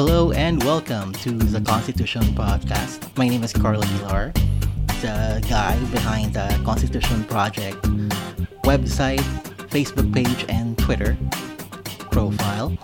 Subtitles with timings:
[0.00, 3.04] Hello and welcome to the Konstitusyon Podcast.
[3.18, 4.30] My name is Karl Aguilar,
[5.02, 7.82] the guy behind the Konstitusyon Project
[8.62, 9.26] website,
[9.70, 11.18] Facebook page, and Twitter
[12.12, 12.78] profile.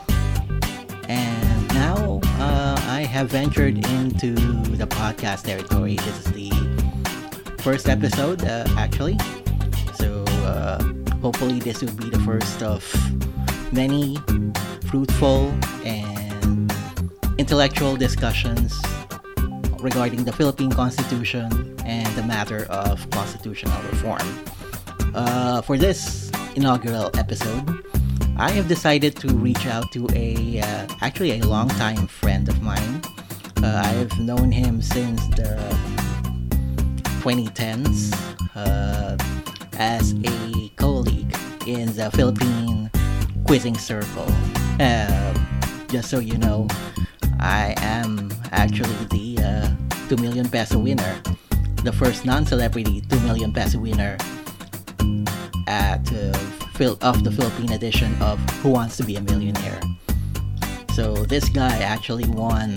[1.09, 4.35] And now uh, I have ventured into
[4.75, 5.95] the podcast territory.
[5.95, 6.51] This is the
[7.59, 9.17] first episode, uh, actually.
[9.95, 10.83] So uh,
[11.23, 12.83] hopefully, this will be the first of
[13.73, 14.19] many
[14.91, 15.55] fruitful
[15.85, 16.24] and
[17.39, 18.81] intellectual discussions
[19.81, 24.23] regarding the Philippine Constitution and the matter of constitutional reform.
[25.15, 27.85] Uh, for this inaugural episode,
[28.37, 33.03] I have decided to reach out to a uh, actually a longtime friend of mine.
[33.63, 35.55] Uh, I've known him since the
[37.23, 38.13] 2010s
[38.55, 39.17] uh,
[39.79, 41.35] as a colleague
[41.67, 42.91] in the Philippine
[43.47, 44.27] quizzing circle.
[44.81, 45.35] Uh,
[45.89, 46.67] just so you know,
[47.41, 51.21] I am actually the uh, 2 million peso winner,
[51.83, 54.17] the first non-celebrity 2 million peso winner
[55.67, 56.33] at uh,
[57.01, 59.81] of the Philippine edition of Who Wants to Be a Millionaire.
[60.95, 62.75] So this guy actually won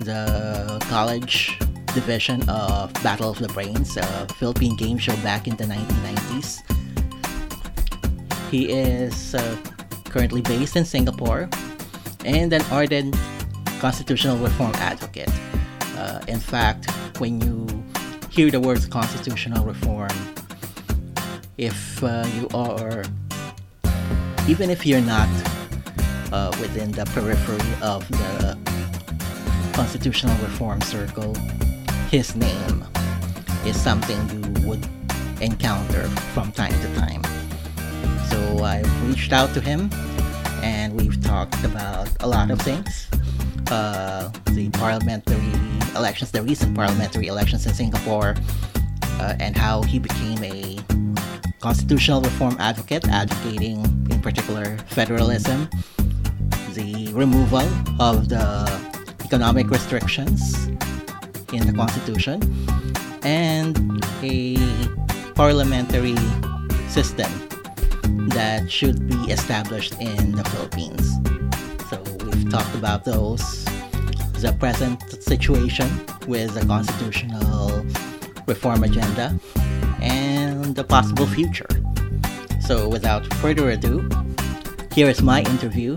[0.00, 1.58] the college
[1.94, 6.60] division of Battle of the Brains, a Philippine game show back in the 1990s.
[8.50, 9.56] He is uh,
[10.06, 11.48] currently based in Singapore
[12.24, 13.16] and an ardent
[13.80, 15.30] constitutional reform advocate.
[15.96, 17.66] Uh, in fact, when you
[18.30, 20.10] hear the words constitutional reform,
[21.58, 23.04] if uh, you are,
[24.48, 25.28] even if you're not
[26.32, 28.58] uh, within the periphery of the
[29.74, 31.34] constitutional reform circle,
[32.10, 32.84] his name
[33.66, 34.84] is something you would
[35.40, 37.22] encounter from time to time.
[38.30, 39.90] So I've reached out to him
[40.64, 43.06] and we've talked about a lot of things.
[43.70, 45.52] Uh, the parliamentary
[45.94, 48.34] elections, the recent parliamentary elections in Singapore,
[49.20, 50.78] uh, and how he became a
[51.60, 53.78] constitutional reform advocate, advocating
[54.10, 55.68] in particular federalism,
[56.72, 57.68] the removal
[58.00, 58.46] of the
[59.22, 60.66] economic restrictions
[61.52, 62.40] in the Constitution,
[63.22, 63.76] and
[64.22, 64.56] a
[65.34, 66.16] parliamentary
[66.88, 67.30] system
[68.30, 71.06] that should be established in the Philippines.
[71.90, 73.64] So we've talked about those,
[74.40, 75.88] the present situation
[76.26, 77.84] with the constitutional
[78.46, 79.38] reform agenda,
[80.02, 81.68] and the possible future.
[82.60, 84.08] So without further ado,
[84.92, 85.96] here is my interview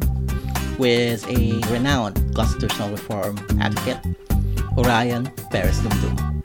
[0.78, 4.00] with a renowned constitutional reform advocate,
[4.78, 6.37] Orion Perez Dumdum.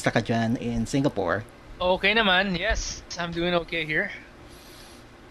[0.00, 1.44] Kamusta ka dyan in Singapore?
[1.76, 3.04] Okay naman, yes.
[3.20, 4.08] I'm doing okay here.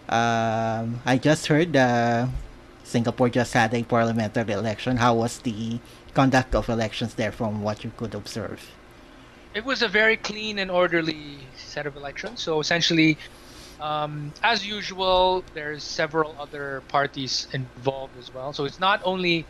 [0.06, 2.30] Um, I just heard uh,
[2.86, 4.96] Singapore just had a parliamentary election.
[5.02, 5.80] How was the
[6.14, 8.62] conduct of elections there from what you could observe?
[9.58, 12.38] It was a very clean and orderly set of elections.
[12.38, 13.18] So essentially,
[13.82, 18.52] um, as usual, there's several other parties involved as well.
[18.52, 19.46] So it's not only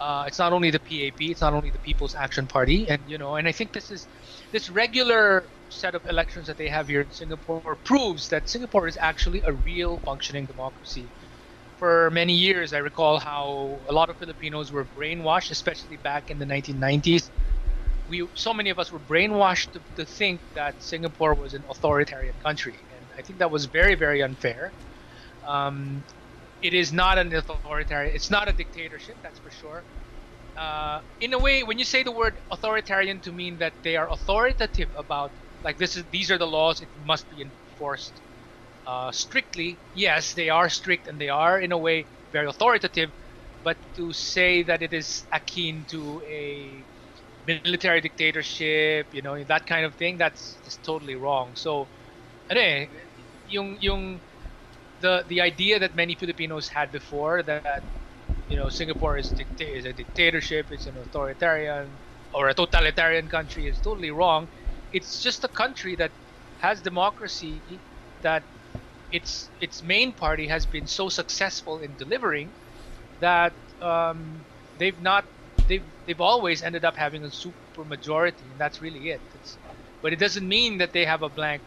[0.00, 3.18] uh, it's not only the PAP, it's not only the People's Action Party, and you
[3.18, 4.06] know, and I think this is
[4.52, 8.96] this regular set of elections that they have here in Singapore proves that Singapore is
[9.00, 11.12] actually a real functioning democracy.
[11.76, 16.38] For many years, I recall how a lot of Filipinos were brainwashed, especially back in
[16.38, 17.30] the 1990s.
[18.08, 22.36] We, so many of us were brainwashed to, to think that Singapore was an authoritarian
[22.42, 24.72] country, and I think that was very, very unfair.
[25.46, 26.04] Um,
[26.62, 28.14] it is not an authoritarian.
[28.14, 29.84] It's not a dictatorship, that's for sure.
[30.58, 34.10] Uh, in a way, when you say the word authoritarian to mean that they are
[34.10, 38.22] authoritative about, like this is these are the laws, it must be enforced
[38.86, 39.82] uh, strictly.
[39.92, 43.12] Yes, they are strict and they are in a way very authoritative.
[43.62, 46.86] But to say that it is akin to a
[47.46, 51.56] military dictatorship, you know, that kind of thing, that's just totally wrong.
[51.56, 51.90] So,
[52.50, 52.88] ano eh,
[53.46, 54.22] yung yung
[55.00, 57.84] the the idea that many Filipinos had before that
[58.48, 62.00] you know Singapore is dicta- is a dictatorship, it's an authoritarian
[62.32, 64.48] or a totalitarian country is totally wrong.
[64.92, 66.14] It's just a country that
[66.56, 67.82] has democracy
[68.20, 68.46] that
[69.10, 72.54] its its main party has been so successful in delivering
[73.20, 74.46] that um,
[74.76, 75.26] they've not
[75.66, 79.22] they've they've always ended up having a super majority and that's really it.
[79.34, 79.58] It's,
[80.02, 81.62] but it doesn't mean that they have a blank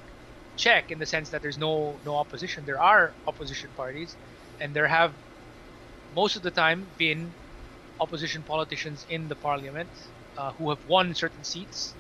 [0.55, 2.65] check in the sense that there's no no opposition.
[2.65, 4.17] There are opposition parties,
[4.59, 5.15] and there have
[6.11, 7.35] most of the time been
[7.99, 9.91] opposition politicians in the parliament.
[10.37, 11.95] uh, who have won certain seats.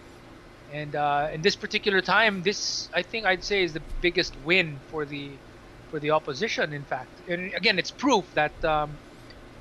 [0.67, 4.81] And uh, in this particular time, this I think I'd say is the biggest win
[4.87, 5.41] for the
[5.89, 6.73] for the opposition.
[6.73, 8.99] In fact, and again, it's proof that um,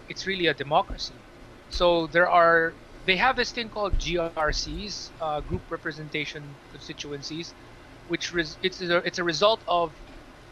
[0.09, 1.25] it's really a democracy.
[1.69, 7.47] So there are they have this thing called GRCs, uh, group representation constituencies,
[8.07, 9.97] which res- it's a, it's a result of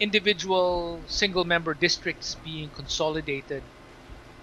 [0.01, 3.71] individual single member districts being consolidated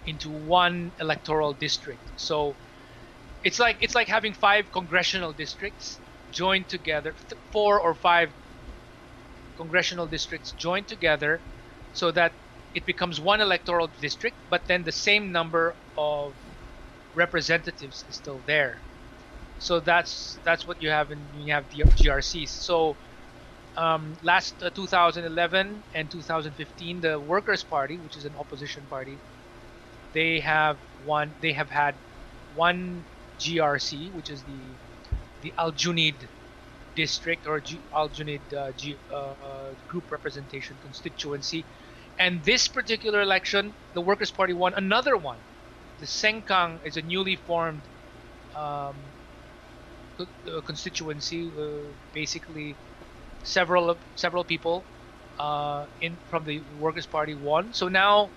[0.06, 2.12] into one electoral district.
[2.16, 2.58] So
[3.44, 8.34] it's like it's like having five congressional districts joined together, th- four or five
[9.56, 11.44] congressional districts joined together,
[11.92, 12.36] so that
[12.74, 16.38] it becomes one electoral district, but then the same number of
[17.14, 18.84] representatives is still there.
[19.60, 22.52] So that's that's what you have in you have the GRCs.
[22.52, 23.00] So
[23.76, 29.22] um, last uh, 2011 and 2015, the Workers' Party, which is an opposition party,
[30.16, 31.36] they have one.
[31.42, 32.00] They have had
[32.50, 33.06] one
[33.40, 34.80] GRC, which is the
[35.42, 36.30] the Aljunied
[36.96, 41.68] district or G, Aljunied uh, G, uh, uh, group representation constituency,
[42.20, 45.42] and this particular election, the Workers' Party won another one.
[46.00, 47.90] The Sengkang is a newly formed
[48.56, 49.14] um,
[50.66, 52.80] constituency, uh, basically
[53.44, 54.88] several several people
[55.40, 57.74] uh, in from the Workers' Party won.
[57.74, 58.34] So now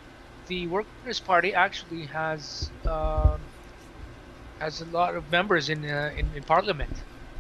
[0.49, 3.41] the Workers' Party actually has um,
[4.59, 6.93] has a lot of members in, uh, in in Parliament.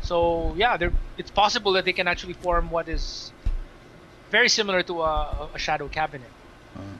[0.03, 0.79] So yeah,
[1.17, 3.33] it's possible that they can actually form what is
[4.31, 6.31] very similar to a, a shadow cabinet.
[6.77, 6.99] Mm.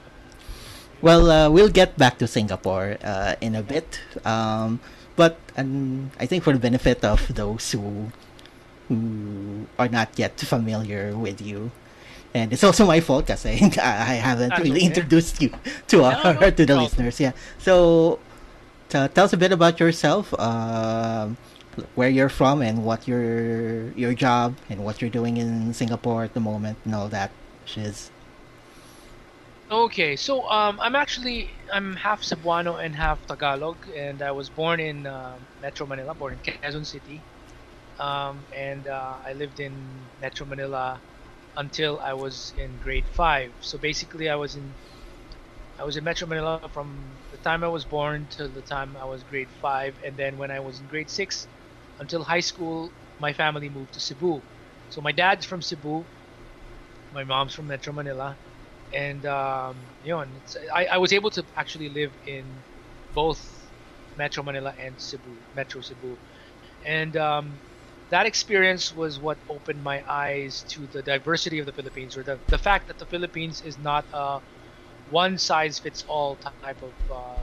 [1.01, 4.01] Well, uh, we'll get back to Singapore uh, in a bit.
[4.25, 4.81] Um,
[5.15, 8.11] but um, I think for the benefit of those who
[8.89, 11.71] who are not yet familiar with you,
[12.39, 13.51] and it's also my fault because I,
[13.83, 14.87] I haven't That's really okay.
[14.87, 15.51] introduced you
[15.89, 16.85] to our no, no to the problem.
[16.85, 17.21] listeners.
[17.21, 18.21] Yeah, so
[18.89, 21.29] t- tell us a bit about yourself, uh,
[21.95, 26.35] where you're from, and what your your job and what you're doing in Singapore at
[26.35, 27.31] the moment, and all that
[27.65, 28.11] shiz.
[29.71, 34.81] Okay, so um, I'm actually I'm half Cebuano and half Tagalog, and I was born
[34.81, 37.21] in uh, Metro Manila, born in Quezon City,
[37.99, 41.03] um, and uh, I lived in Metro Manila
[41.59, 43.57] until I was in grade five.
[43.61, 44.79] So basically, I was in
[45.79, 49.05] I was in Metro Manila from the time I was born to the time I
[49.05, 51.49] was grade five, and then when I was in grade six,
[51.99, 54.45] until high school, my family moved to Cebu.
[54.89, 56.09] So my dad's from Cebu,
[57.11, 58.39] my mom's from Metro Manila
[58.93, 60.25] and um, you know,
[60.75, 62.65] I, I was able to actually live in
[63.15, 63.73] both
[64.17, 66.19] Metro Manila and Cebu, Metro Cebu,
[66.85, 67.63] and um,
[68.11, 72.41] that experience was what opened my eyes to the diversity of the Philippines, or the,
[72.49, 74.41] the fact that the Philippines is not a
[75.07, 77.39] one size fits all type of uh,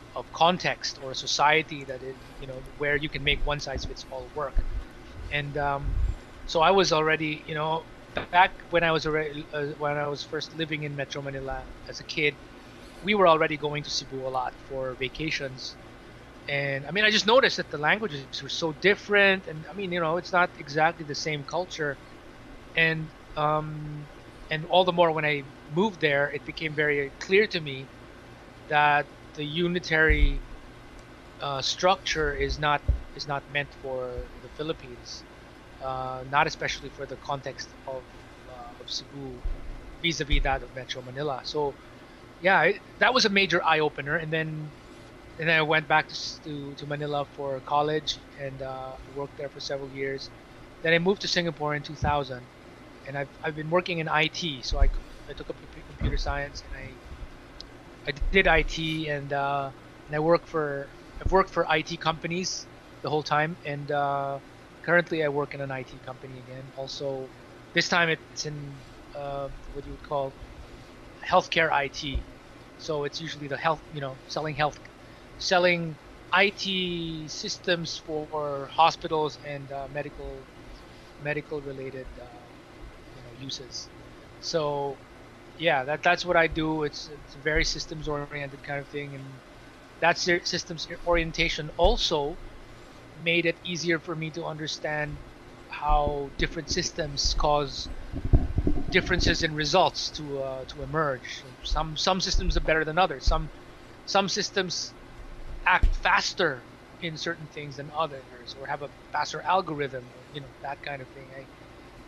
[0.00, 3.84] of context or a society that is, you know, where you can make one size
[3.84, 4.64] fits all work,
[5.30, 5.96] and um,
[6.46, 7.86] so I was already, you know,
[8.30, 12.00] back when I was already, uh, when I was first living in Metro Manila as
[12.00, 12.38] a kid,
[13.00, 15.76] we were already going to Cebu a lot for vacations.
[16.48, 19.92] And I mean, I just noticed that the languages were so different, and I mean,
[19.92, 21.98] you know, it's not exactly the same culture.
[22.74, 24.08] And um,
[24.50, 27.90] and all the more when I moved there, it became very clear to me
[28.68, 30.42] that the unitary
[31.40, 32.82] uh, structure is not
[33.14, 35.24] is not meant for the Philippines
[35.80, 38.04] uh, not especially for the context of,
[38.48, 39.42] uh, of Cebu
[40.02, 41.42] vis-a-vis that of Metro Manila.
[41.44, 41.76] So,
[42.40, 44.16] yeah, it, that was a major eye opener.
[44.16, 44.72] And then,
[45.38, 49.60] then I went back to, to, to Manila for college and uh, worked there for
[49.60, 50.30] several years.
[50.82, 52.48] Then I moved to Singapore in 2000,
[53.06, 54.64] and I've, I've been working in IT.
[54.64, 54.88] So I,
[55.28, 57.00] I took up computer science and I
[58.06, 58.78] I did IT
[59.08, 59.70] and uh,
[60.06, 60.88] and I work for
[61.20, 62.66] I've worked for IT companies
[63.02, 64.40] the whole time and uh,
[64.82, 66.72] currently I work in an IT company again.
[66.76, 67.32] Also,
[67.74, 68.82] this time it's in
[69.14, 70.34] uh, what you would call
[71.28, 72.24] healthcare IT.
[72.78, 74.78] So it's usually the health, you know, selling health,
[75.38, 75.98] selling
[76.32, 80.48] IT systems for hospitals and uh, medical,
[81.18, 82.50] medical related, uh,
[83.12, 83.90] you know, uses.
[84.40, 85.00] So,
[85.56, 86.84] yeah, that that's what I do.
[86.84, 89.28] It's it's a very systems oriented kind of thing, and
[89.88, 92.40] that systems orientation also
[93.14, 95.20] made it easier for me to understand
[95.68, 97.90] how different systems cause
[98.90, 101.44] differences in results to uh, to emerge.
[101.62, 103.26] Some some systems are better than others.
[103.26, 103.50] Some
[104.04, 104.94] some systems
[105.68, 106.66] act faster
[107.00, 111.08] in certain things than others, or have a faster algorithm, you know that kind of
[111.10, 111.32] thing.
[111.34, 111.48] I,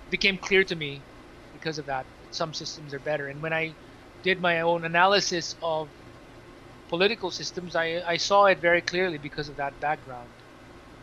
[0.05, 1.07] it became clear to me
[1.52, 2.09] because of that.
[2.31, 3.76] Some systems are better, and when I
[4.23, 5.93] did my own analysis of
[6.88, 10.43] political systems, I I saw it very clearly because of that background.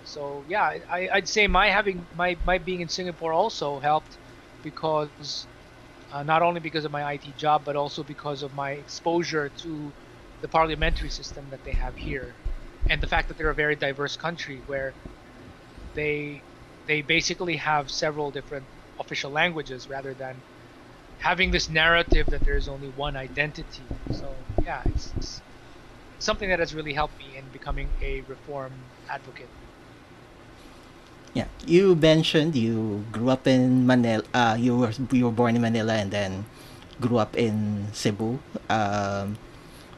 [0.04, 4.20] So yeah, I, I'd say my having my my being in Singapore also helped
[4.64, 5.48] because
[6.12, 9.96] uh, not only because of my IT job, but also because of my exposure to
[10.42, 12.38] the parliamentary system that they have here,
[12.90, 14.94] and the fact that they're a very diverse country where
[15.96, 16.42] they
[16.88, 18.66] they basically have several different
[19.00, 20.36] official languages rather than
[21.20, 23.84] having this narrative that there's only one identity.
[24.12, 25.42] So yeah, it's, it's
[26.20, 28.72] something that has really helped me in becoming a reform
[29.10, 29.50] advocate.
[31.34, 34.24] Yeah, you mentioned you grew up in Manila.
[34.34, 36.46] Uh, you were you were born in Manila and then
[37.02, 38.40] grew up in Cebu.
[38.70, 39.38] Um,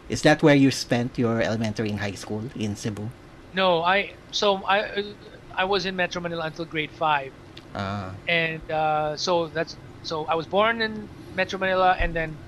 [0.10, 3.10] is that where you spent your elementary and high school in Cebu?
[3.54, 5.16] No, I so I
[5.56, 7.34] I was in Metro Manila until grade five,
[7.74, 12.40] Uh, and uh, so that's so I was born in Metro Manila and then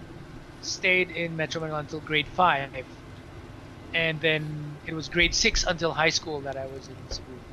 [0.61, 2.85] stayed in Metro Manila until grade five,
[3.93, 7.43] and then it was grade six until high school that I was in Cebu.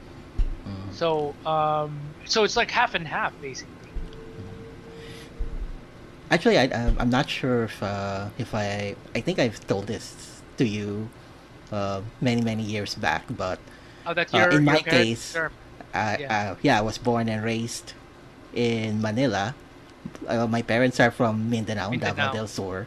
[0.67, 0.93] mm.
[0.93, 3.77] So um, so it's like half and half basically.
[6.30, 6.64] Actually, I,
[6.99, 11.08] I'm not sure if uh, if I I think I've told this to you
[11.73, 13.58] uh, many many years back, but
[14.06, 15.37] Oh, Uh, your, in my case,
[15.92, 16.32] I, Yeah.
[16.32, 17.92] uh, yeah, I was born and raised
[18.56, 19.52] in Manila.
[20.26, 22.32] Uh, my parents are from Mindanao, Mindanao.
[22.32, 22.87] Davao del Sur,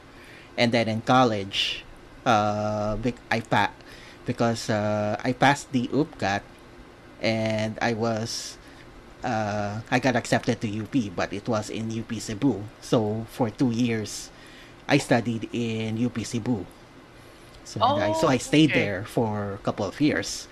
[0.57, 1.85] and then in college,
[2.25, 2.97] uh,
[3.29, 3.69] I pa-
[4.25, 6.41] because uh, I passed the UPCAT,
[7.21, 8.57] and I was
[9.23, 12.63] uh, I got accepted to UP, but it was in UP Cebu.
[12.81, 14.29] So for two years,
[14.87, 16.65] I studied in UP Cebu.
[17.63, 18.73] So I, so I Oh, stayed okay.
[18.73, 20.47] there for a couple of years,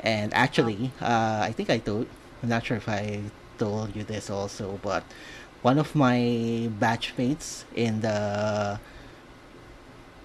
[0.00, 2.06] and actually, uh, I think I told.
[2.42, 3.22] I'm not sure if I
[3.58, 5.04] told you this also, but
[5.62, 8.78] one of my batchmates in the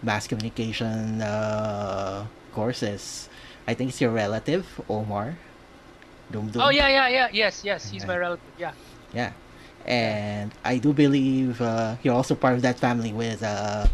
[0.01, 3.29] mass communication uh, courses,
[3.67, 5.37] I think it's your relative Omar.
[6.33, 6.57] Dumdum.
[6.65, 7.27] Oh yeah, yeah, yeah.
[7.31, 7.89] Yes, yes.
[7.89, 8.43] He's my relative.
[8.57, 8.73] Yeah.
[9.13, 9.31] Yeah.
[9.85, 13.85] And I do believe uh, you're also part of that family with uh,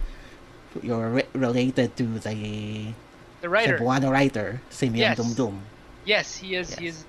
[0.81, 2.93] you're re- related to the
[3.41, 3.77] The writer.
[3.79, 5.19] Cebuano writer, Simeon Yes.
[5.19, 5.59] Dumdum.
[6.05, 6.73] Yes, he is.
[6.75, 7.03] He is.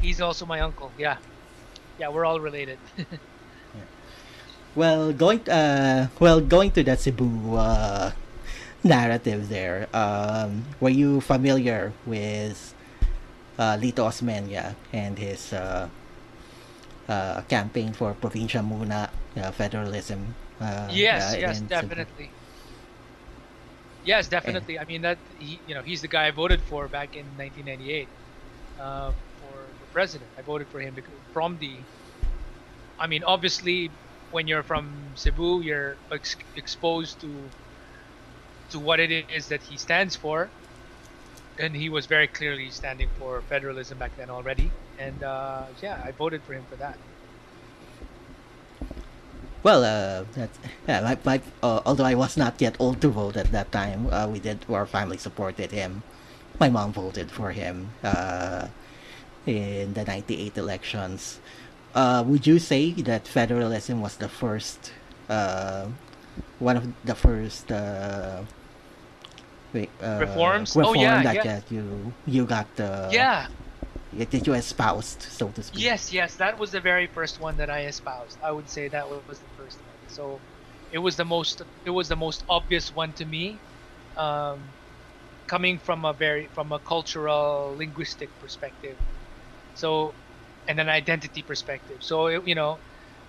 [0.00, 0.90] He's also my uncle.
[0.98, 1.16] Yeah.
[1.98, 2.78] Yeah, we're all related.
[4.74, 8.12] Well, going uh, well going to that Cebu uh,
[8.84, 9.88] narrative there.
[9.92, 12.74] Um, were you familiar with
[13.58, 15.88] Lito Osmeña and his uh,
[17.08, 20.34] uh, campaign for Probinsya Muna uh, federalism?
[20.60, 22.30] Uh, yes, uh, yes, definitely.
[24.04, 24.78] Yes, definitely.
[24.78, 28.08] I mean that he, you know, he's the guy I voted for back in 1998
[28.78, 30.30] uh, for the president.
[30.38, 31.82] I voted for him because from the.
[32.98, 33.90] I mean, obviously,
[34.30, 37.50] when you're from Cebu, you're ex- exposed to
[38.70, 40.50] to what it is that he stands for,
[41.58, 44.70] and he was very clearly standing for federalism back then already.
[44.98, 46.96] And uh, yeah, I voted for him for that.
[49.62, 50.24] Well, uh,
[50.86, 51.00] yeah.
[51.00, 54.28] My, my, uh, although I was not yet old to vote at that time, uh,
[54.28, 54.64] we did.
[54.70, 56.02] Our family supported him.
[56.60, 58.68] My mom voted for him uh,
[59.46, 61.40] in the '98 elections.
[61.94, 64.92] Uh, would you say that federalism was the first,
[65.26, 67.66] one of the first
[69.72, 70.76] wait, uh, Reforms?
[70.76, 71.42] Oh, yeah, that, yeah.
[71.42, 73.46] that you you got the yeah.
[74.12, 75.82] that you espoused, so to speak.
[75.82, 78.38] Yes, yes, that was the very first one that I espoused.
[78.42, 79.96] I would say that was the first one.
[80.08, 80.40] So
[80.90, 83.58] it was the most it was the most obvious one to me,
[84.16, 84.60] um,
[85.46, 88.96] coming from a very from a cultural linguistic perspective.
[89.74, 90.14] So,
[90.66, 91.98] and an identity perspective.
[92.00, 92.78] So it, you know,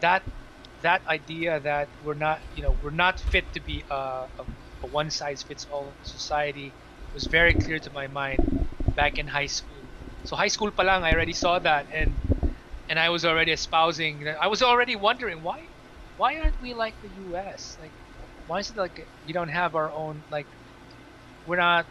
[0.02, 0.24] that
[0.82, 4.46] that idea that we're not you know we're not fit to be a, a,
[4.84, 6.76] a one size fits all society
[7.14, 8.46] was very clear to my mind
[8.96, 9.90] back in high school.
[10.24, 12.20] So high school palang, I already saw that, and
[12.90, 14.28] and I was already espousing.
[14.28, 15.70] I was already wondering why,
[16.16, 17.78] why aren't we like the U.S.
[17.80, 17.96] Like,
[18.46, 20.50] why is it like we don't have our own like,
[21.46, 21.88] we're not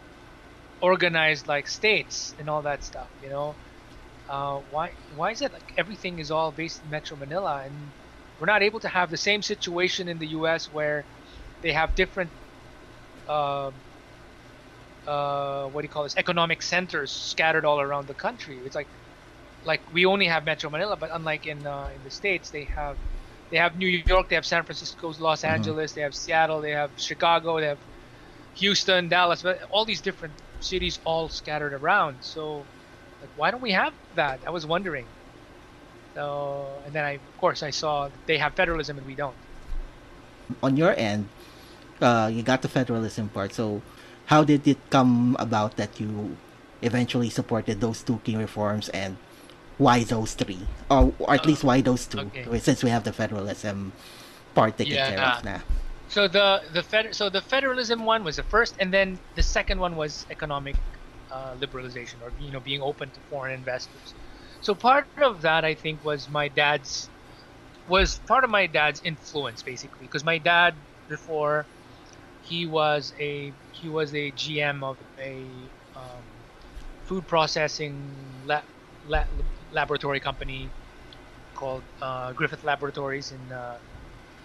[0.81, 3.59] organized like states and all that stuff, you know?
[4.27, 7.93] Uh, why why is it like everything is all based in Metro Manila and
[8.39, 10.69] we're not able to have the same situation in the U.S.
[10.71, 11.07] where
[11.61, 12.33] they have different.
[13.29, 13.83] Um,
[15.07, 16.17] uh, what do you call this?
[16.17, 18.63] Economic centers scattered all around the country.
[18.65, 18.89] It's like,
[19.63, 22.99] like we only have Metro Manila, but unlike in uh, in the states, they have,
[23.51, 26.93] they have New York, they have San Francisco, Los Angeles, they have Seattle, they have
[26.97, 27.81] Chicago, they have
[28.55, 32.23] Houston, Dallas, but all these different cities all scattered around.
[32.23, 32.69] So,
[33.21, 34.43] like, why don't we have that?
[34.47, 35.11] I was wondering.
[36.15, 39.37] So, and then I, of course, I saw they have federalism and we don't.
[40.63, 41.29] on your end,
[42.01, 43.53] uh, you got the federalism part.
[43.53, 43.81] So,
[44.25, 46.37] how did it come about that you
[46.81, 49.17] eventually supported those two key reforms and
[49.77, 52.59] why those three, or, or at least why those two, okay.
[52.59, 53.93] since we have the federalism
[54.53, 55.09] part taken Yeah.
[55.09, 55.61] care of now.
[56.07, 59.79] So the the fed, so the federalism one was the first, and then the second
[59.79, 60.75] one was economic
[61.31, 64.15] uh, liberalization, or you know, being open to foreign investors.
[64.61, 67.09] So part of that, I think, was my dad's
[67.87, 70.73] was part of my dad's influence, basically, because my dad
[71.07, 71.67] before
[72.49, 76.25] he was a he was a GM of a um,
[77.03, 78.67] food processing la-
[79.03, 79.31] la-
[79.71, 80.71] laboratory company
[81.53, 83.79] called uh, Griffith Laboratories in uh,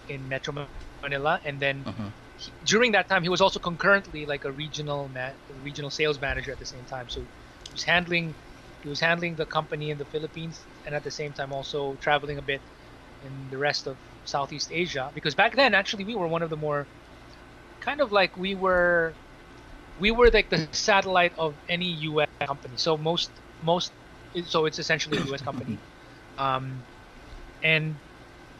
[0.07, 0.53] in Metro
[1.01, 2.13] Manila, and then Mhm.
[2.37, 6.51] he, during that time he was also concurrently like a regional ma- regional sales manager
[6.51, 7.09] at the same time.
[7.09, 8.35] So he was handling
[8.81, 12.37] he was handling the company in the Philippines, and at the same time also traveling
[12.37, 12.63] a bit
[13.21, 15.11] in the rest of Southeast Asia.
[15.13, 16.87] Because back then, actually, we were one of the more
[17.85, 19.17] kind of like we were
[19.97, 22.27] we were like the satellite of any U.S.
[22.47, 22.77] company.
[22.77, 23.93] So most most
[24.45, 25.41] so it's essentially a U.S.
[25.41, 25.79] company,
[26.37, 26.85] um,
[27.63, 27.99] and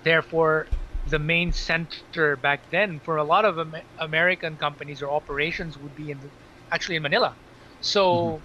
[0.03, 0.69] therefore
[1.05, 5.95] the main center back then for a lot of Am- American companies or operations would
[5.95, 6.31] be in the,
[6.71, 7.37] actually in Manila.
[7.79, 8.43] So.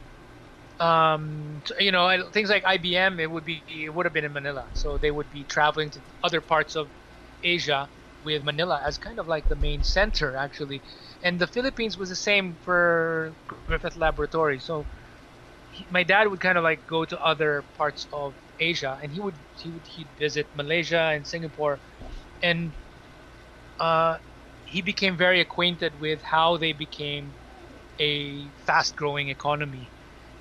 [0.81, 4.71] Um, you know, things like IBM, it would be, it would have been in Manila.
[4.73, 6.91] So they would be traveling to other parts of
[7.43, 7.91] Asia
[8.23, 10.83] with Manila as kind of like the main center, actually.
[11.23, 14.47] And the Philippines was the same for Griffith Laboratories.
[14.47, 14.69] So
[15.51, 19.19] he, my dad would kind of like go to other parts of Asia, and he
[19.21, 21.81] would he would he'd visit Malaysia and Singapore,
[22.43, 22.75] and
[23.79, 24.19] uh,
[24.65, 27.37] he became very acquainted with how they became
[27.99, 29.93] a fast-growing economy,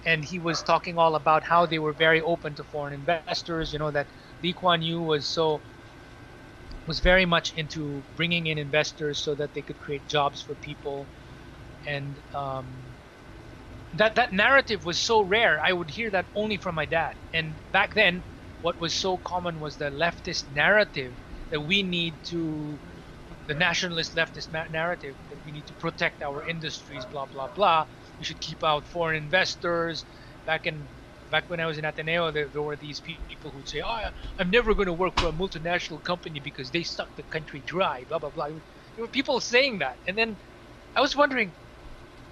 [0.06, 3.58] and he was talking all about how they were very open to foreign investors.
[3.58, 3.96] You know that
[4.26, 5.56] Lee Kuan Yew was so
[6.90, 11.10] was very much into bringing in investors so that they could create jobs for people,
[11.86, 12.96] and um,
[13.94, 15.60] that that narrative was so rare.
[15.64, 17.16] I would hear that only from my dad.
[17.34, 18.24] And back then,
[18.62, 21.18] what was so common was the leftist narrative
[21.52, 22.82] that we need to,
[23.48, 27.86] the nationalist leftist ma- narrative that we need to protect our industries, blah blah blah.
[28.20, 30.06] We should keep out foreign investors.
[30.46, 30.90] Back in
[31.30, 34.50] back when I was in Ateneo, there, there were these people who'd say, "Oh, I'm
[34.52, 38.20] never going to work for a multinational company because they suck the country dry." Blah
[38.20, 38.48] blah blah.
[38.48, 40.40] There were people saying that, and then
[40.96, 41.56] I was wondering,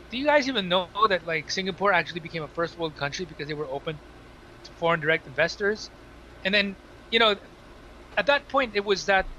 [0.09, 3.47] do you guys even know that like Singapore actually became a first world country because
[3.47, 4.01] they were open
[4.63, 5.91] to foreign direct investors?
[6.43, 6.77] And then,
[7.09, 7.35] you know,
[8.17, 9.29] at that point it was that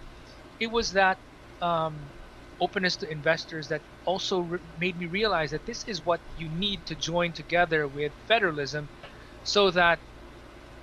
[0.58, 1.20] it was that
[1.60, 2.12] um,
[2.60, 6.86] openness to investors that also re- made me realize that this is what you need
[6.86, 8.90] to join together with federalism,
[9.48, 10.02] so that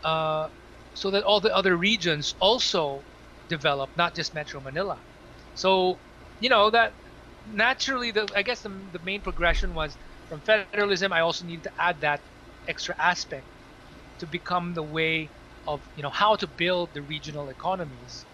[0.04, 0.50] uh,
[0.94, 3.06] so that all the other regions also
[3.50, 5.04] develop, not just Metro Manila.
[5.54, 6.02] So,
[6.40, 6.96] you know that
[7.46, 9.98] naturally, the I guess the, the main progression was
[10.28, 11.00] from federalism.
[11.02, 12.12] I also needed to add that
[12.56, 13.48] extra aspect
[14.20, 15.34] to become the way
[15.68, 18.28] of you know how to build the regional economies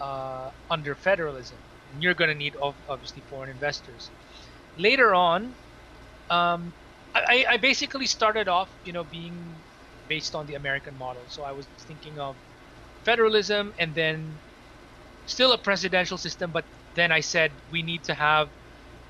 [0.00, 1.60] uh, under federalism.
[1.90, 2.56] And you're going to need
[2.88, 4.12] obviously foreign investors.
[4.76, 5.56] Later on,
[6.30, 6.74] um,
[7.14, 9.61] I, I basically started off you know being
[10.12, 11.28] based on the American model.
[11.28, 12.38] So I was thinking of
[13.04, 14.40] federalism and then
[15.26, 18.50] still a presidential system, but then I said we need to have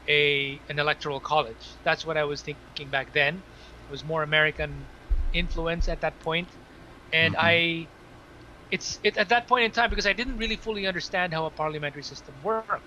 [0.08, 1.78] a an electoral college.
[1.84, 3.44] That's what I was thinking back then.
[3.86, 4.88] It was more American
[5.32, 6.50] influence at that point,
[7.12, 7.38] and Mhm.
[7.38, 7.90] I
[8.70, 11.50] it's it, at that point in time because I didn't really fully understand how a
[11.50, 12.82] parliamentary system worked.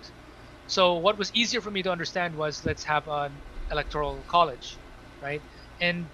[0.68, 4.80] So what was easier for me to understand was let's have an electoral college,
[5.22, 5.44] right?
[5.80, 6.12] And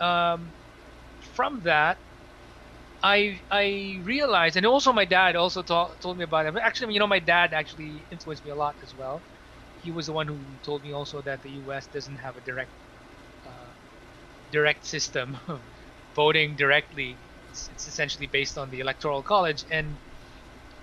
[0.00, 0.54] um,
[1.30, 2.02] from that,
[3.02, 6.54] I I realized, and also my dad also ta- told me about it.
[6.62, 9.24] Actually, you know, my dad actually influenced me a lot as well.
[9.76, 11.86] He was the one who told me also that the U.S.
[11.86, 12.72] doesn't have a direct
[13.44, 13.72] uh,
[14.50, 15.62] direct system of
[16.14, 17.20] voting directly.
[17.48, 19.98] It's, it's essentially based on the electoral college, and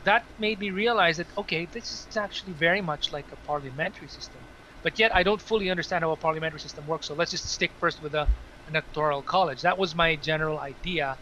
[0.03, 4.47] that made me realize that okay, this is actually very much like a parliamentary system.
[4.83, 7.07] But yet, I don't fully understand how a parliamentary system works.
[7.07, 8.29] So let's just stick first with a,
[8.67, 9.61] electoral college.
[9.61, 11.19] That was my general idea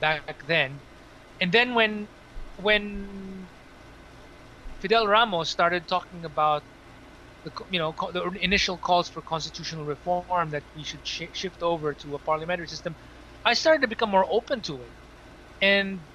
[0.00, 0.82] back then.
[1.40, 2.10] And then when
[2.56, 3.50] when
[4.80, 6.64] Fidel Ramos started talking about
[7.44, 11.94] the you know the initial calls for constitutional reform that we should sh- shift over
[11.94, 12.96] to a parliamentary system,
[13.44, 14.94] I started to become more open to it.
[15.60, 16.08] And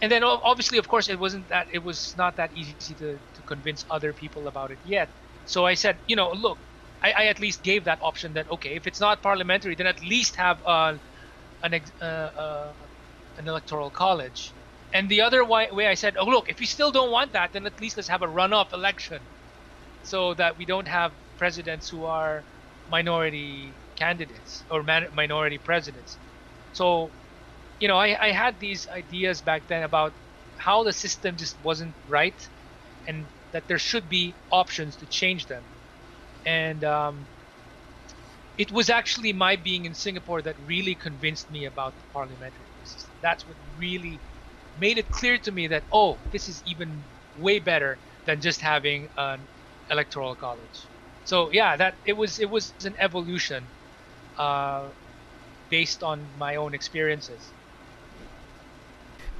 [0.00, 3.42] and then obviously of course it wasn't that it was not that easy to, to
[3.42, 5.10] convince other people about it yet.
[5.44, 6.60] So I said, you know, look,
[7.04, 10.02] I, I at least gave that option that okay, if it's not parliamentary, then at
[10.02, 12.74] least have an uh, uh,
[13.36, 14.56] an electoral college.
[14.92, 17.52] And the other way, way I said, oh look, if you still don't want that,
[17.52, 19.28] then at least let's have a runoff election,
[20.02, 22.46] so that we don't have presidents who are
[22.88, 26.18] minority candidates or man- minority presidents.
[26.72, 27.14] So,
[27.80, 30.16] you know, I, I had these ideas back then about
[30.58, 32.40] how the system just wasn't right
[33.06, 35.73] and that there should be options to change them.
[36.46, 37.28] And um,
[38.56, 43.18] it was actually my being in Singapore that really convinced me about the parliamentary system.
[43.22, 44.20] That's what really
[44.76, 47.04] made it clear to me that, oh, this is even
[47.34, 49.48] way better than just having an
[49.90, 50.90] electoral college.
[51.24, 53.64] So yeah, that it was it was an evolution
[54.38, 54.90] uh,
[55.70, 57.40] based on my own experiences.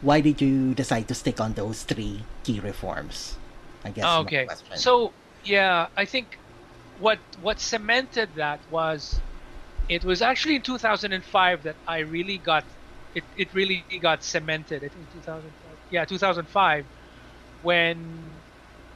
[0.00, 3.36] Why did you decide to stick on those three key reforms?
[3.84, 4.04] I guess.
[4.06, 4.48] Oh, okay.
[4.74, 5.12] So
[5.42, 6.38] yeah, I think
[6.96, 9.22] what what cemented that was
[9.88, 12.64] it was actually in 2005 that I really got
[13.14, 14.84] it, it really got cemented.
[14.84, 15.78] I think 2005.
[15.90, 16.88] Yeah, 2005
[17.60, 18.44] when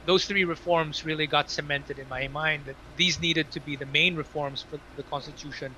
[0.03, 3.85] those three reforms really got cemented in my mind that these needed to be the
[3.85, 5.77] main reforms for the constitution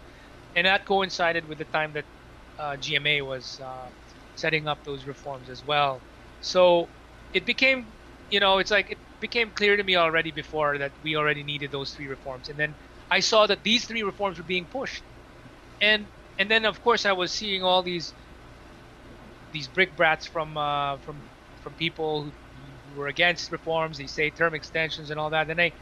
[0.56, 2.06] and that coincided with the time that
[2.58, 3.92] uh, GMA was uh,
[4.36, 6.06] setting up those reforms as well.
[6.42, 6.92] So
[7.34, 7.96] it became,
[8.30, 11.72] you know, it's like it became clear to me already before that we already needed
[11.72, 12.78] those three reforms, and then
[13.12, 15.06] I saw that these three reforms were being pushed,
[15.82, 18.16] and and then of course I was seeing all these
[19.52, 21.30] these brickbats from uh, from
[21.62, 22.34] from people who,
[22.86, 23.98] who were against reforms.
[23.98, 25.74] They say term extensions and all that, and I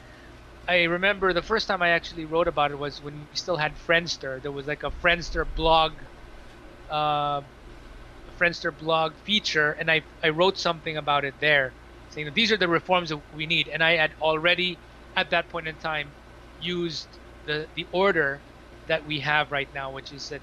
[0.68, 3.78] I remember the first time I actually wrote about it was when we still had
[3.78, 4.42] Friendster.
[4.42, 6.04] There was like a Friendster blog,
[6.90, 7.44] uh,
[8.40, 11.76] Friendster blog feature, and I I wrote something about it there,
[12.10, 13.68] saying that these are the reforms that we need.
[13.68, 14.78] And I had already,
[15.16, 16.08] at that point in time,
[16.60, 17.08] used
[17.46, 18.42] the the order
[18.88, 20.42] that we have right now, which is that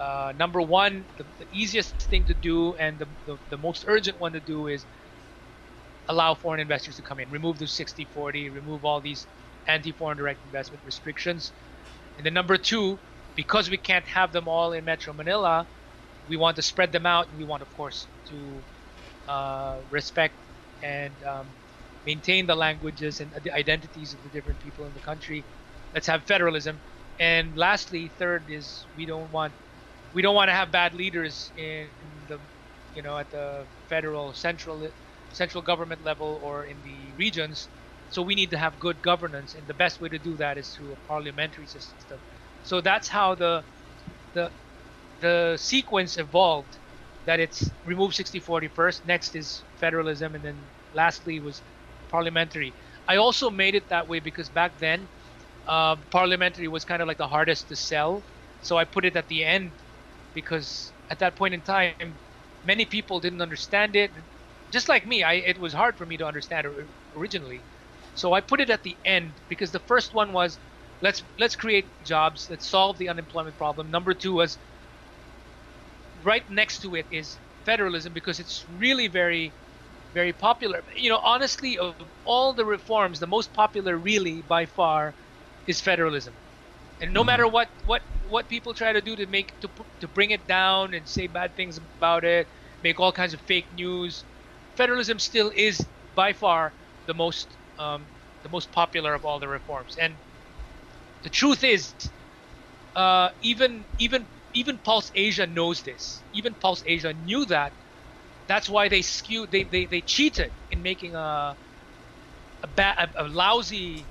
[0.00, 4.20] uh, number one, the, the, easiest thing to do and the, the, the most urgent
[4.20, 4.86] one to do is
[6.08, 9.26] allow foreign investors to come in, remove the 60-40, remove all these
[9.66, 11.52] anti-foreign direct investment restrictions.
[12.16, 12.98] And then number two,
[13.34, 15.66] because we can't have them all in Metro Manila,
[16.28, 18.64] we want to spread them out, and we want, of course, to
[19.26, 20.34] uh, respect
[20.82, 21.54] and um,
[22.04, 25.46] maintain the languages and the identities of the different people in the country.
[25.94, 26.82] Let's have federalism.
[27.18, 29.54] And lastly, third is we don't want
[30.12, 32.16] we don't want to have bad leaders in the
[32.70, 33.46] you know at the
[33.88, 34.90] federal central
[35.30, 37.68] central government level or in the regions.
[38.08, 40.74] So we need to have good governance, and the best way to do that is
[40.74, 42.22] through a parliamentary system.
[42.62, 43.66] So that's how the
[44.32, 44.52] the
[45.20, 46.78] the sequence evolved.
[47.28, 51.62] That it's remove 60-40 first, next is federalism, and then lastly was
[52.10, 52.76] parliamentary.
[53.08, 55.10] I also made it that way because back then,
[55.66, 58.26] uh, parliamentary was kind of like the hardest to sell.
[58.60, 59.82] So I put it at the end
[60.34, 62.04] because at that point in time,
[62.48, 64.02] many people didn't understand it
[64.70, 66.66] just like me, I it was hard for me to understand
[67.14, 67.66] originally.
[68.14, 70.58] So I put it at the end because the first one was
[71.00, 73.90] let's let's create jobs, let's solve the unemployment problem.
[73.90, 74.58] Number 2 was
[76.22, 79.56] right next to it is federalism because it's really very
[80.14, 80.82] very popular.
[80.96, 85.16] You know, honestly of all the reforms, the most popular really by far
[85.66, 86.38] is federalism.
[87.00, 90.30] And no matter what what what people try to do to make to to bring
[90.30, 92.50] it down and say bad things about it,
[92.82, 94.24] make all kinds of fake news,
[94.76, 95.80] federalism still is
[96.14, 96.74] by far
[97.06, 98.10] the most um,
[98.42, 99.96] the most popular of all the reforms.
[99.96, 100.20] And
[101.22, 101.94] the truth is,
[102.94, 104.28] uh, even even
[104.58, 106.24] even Pulse Asia knows this.
[106.32, 107.74] Even Pulse Asia knew that.
[108.48, 109.50] That's why they skewed.
[109.52, 111.58] They they, they cheated in making a
[112.62, 114.10] a, ba- a, a lousy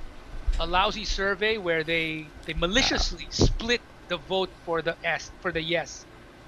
[0.60, 5.62] a lousy survey where they they maliciously split the vote for the S for the
[5.62, 6.08] yes.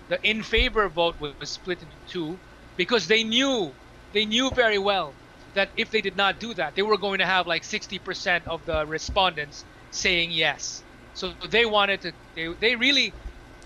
[0.10, 2.42] The in favor vote was, was split into two
[2.78, 3.78] because they knew
[4.14, 5.20] they knew very well
[5.54, 8.66] that if they did not do that, they were going to have like 60% of
[8.66, 10.86] the respondents saying yes.
[11.14, 13.18] So they wanted to, they, they really,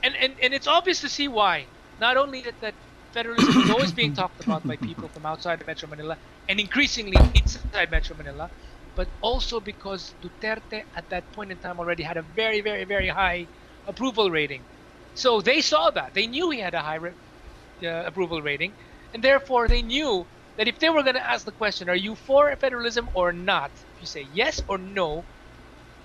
[0.04, 1.70] and, and, and it's obvious to see why.
[2.00, 2.76] Not only that, that
[3.14, 7.30] federalism is always being talked about by people from outside of Metro Manila and increasingly
[7.34, 8.52] inside Metro Manila,
[8.96, 13.10] but also because Duterte at that point in time already had a very, very, very
[13.10, 13.50] high
[13.86, 14.68] approval rating.
[15.14, 16.14] So they saw that.
[16.14, 18.76] They knew he had a high uh, approval rating,
[19.14, 22.16] and therefore they knew that if they were going to ask the question, "Are you
[22.16, 25.28] for federalism or not?" If you say yes or no,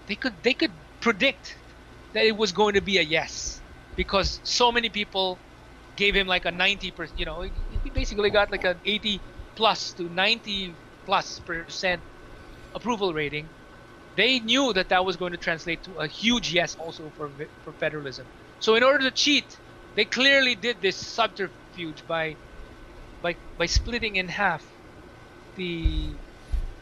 [0.07, 1.57] they could they could predict
[2.13, 3.58] that it was going to be a yes
[3.99, 5.43] because so many people
[5.97, 7.19] gave him like a 90 percent.
[7.19, 9.25] You know, he basically got like an 80
[9.57, 12.05] plus to 90 plus percent
[12.75, 13.51] approval rating.
[14.17, 17.33] They knew that that was going to translate to a huge yes also for
[17.65, 18.31] for federalism.
[18.61, 19.61] So in order to cheat,
[19.97, 22.39] they clearly did this subterfuge by
[23.21, 24.65] by by splitting in half
[25.57, 26.21] the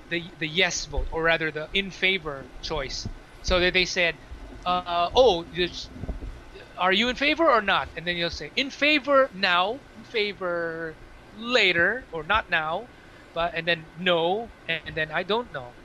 [0.09, 3.09] the the yes vote or rather the in favor choice
[3.43, 4.19] so that they said
[4.67, 5.47] uh, oh,
[6.79, 7.91] are you in favor or not?
[7.97, 10.99] And then you'll say in favor now, in favor
[11.33, 12.91] later, or not now,
[13.35, 15.79] but and then no, and, then I don't know,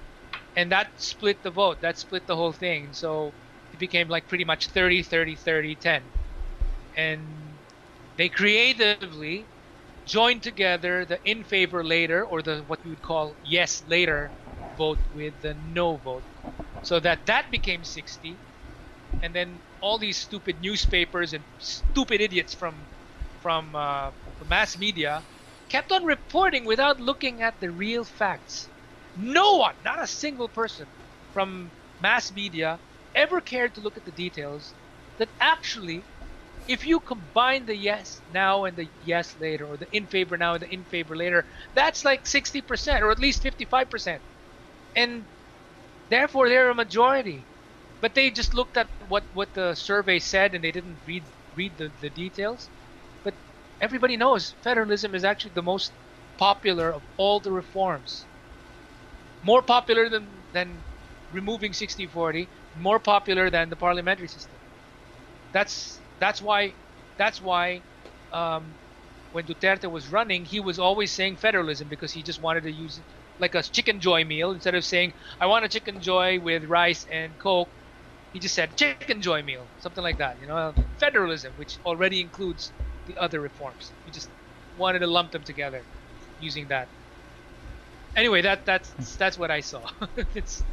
[0.56, 1.82] and that split the vote.
[1.82, 2.94] That split the whole thing.
[2.94, 3.36] So
[3.72, 6.14] it became like pretty much 30, 30, 30, 10,
[6.96, 7.62] and
[8.18, 9.50] they creatively
[10.06, 14.34] joined together the in favor later or the what we would call yes later
[14.78, 16.26] vote with the no vote
[16.82, 18.42] so that that became 60
[19.22, 22.88] and then all these stupid newspapers and stupid idiots from
[23.40, 24.12] from uh,
[24.46, 25.26] mass media
[25.70, 28.70] kept on reporting without looking at the real facts
[29.16, 30.88] no one not a single person
[31.32, 32.80] from mass media
[33.16, 34.76] ever cared to look at the details
[35.18, 36.08] that actually
[36.68, 40.54] if you combine the yes now and the yes later, or the in favor now
[40.54, 44.24] and the in favor later, that's like 60% or at least 55%.
[44.96, 45.28] And
[46.10, 47.51] therefore, they're a majority.
[48.02, 51.78] But they just looked at what, what the survey said and they didn't read read
[51.78, 52.70] the, the details.
[53.24, 53.36] But
[53.82, 55.94] everybody knows federalism is actually the most
[56.38, 58.28] popular of all the reforms.
[59.44, 60.86] More popular than, than
[61.32, 64.60] removing 60 40, more popular than the parliamentary system.
[65.54, 66.78] That's that's why,
[67.18, 67.86] that's why,
[68.32, 68.78] um,
[69.32, 73.02] when Duterte was running, he was always saying federalism because he just wanted to use
[73.40, 77.74] like a Chickenjoy meal instead of saying I want a Chickenjoy with rice and coke.
[78.34, 80.38] He just said Chickenjoy meal, something like that.
[80.42, 82.72] You know, federalism, which already includes
[83.08, 83.92] the other reforms.
[84.06, 84.30] He just
[84.78, 85.82] wanted to lump them together,
[86.40, 86.88] using that.
[88.16, 89.82] Anyway, that that's that's what I saw.
[90.36, 90.64] it's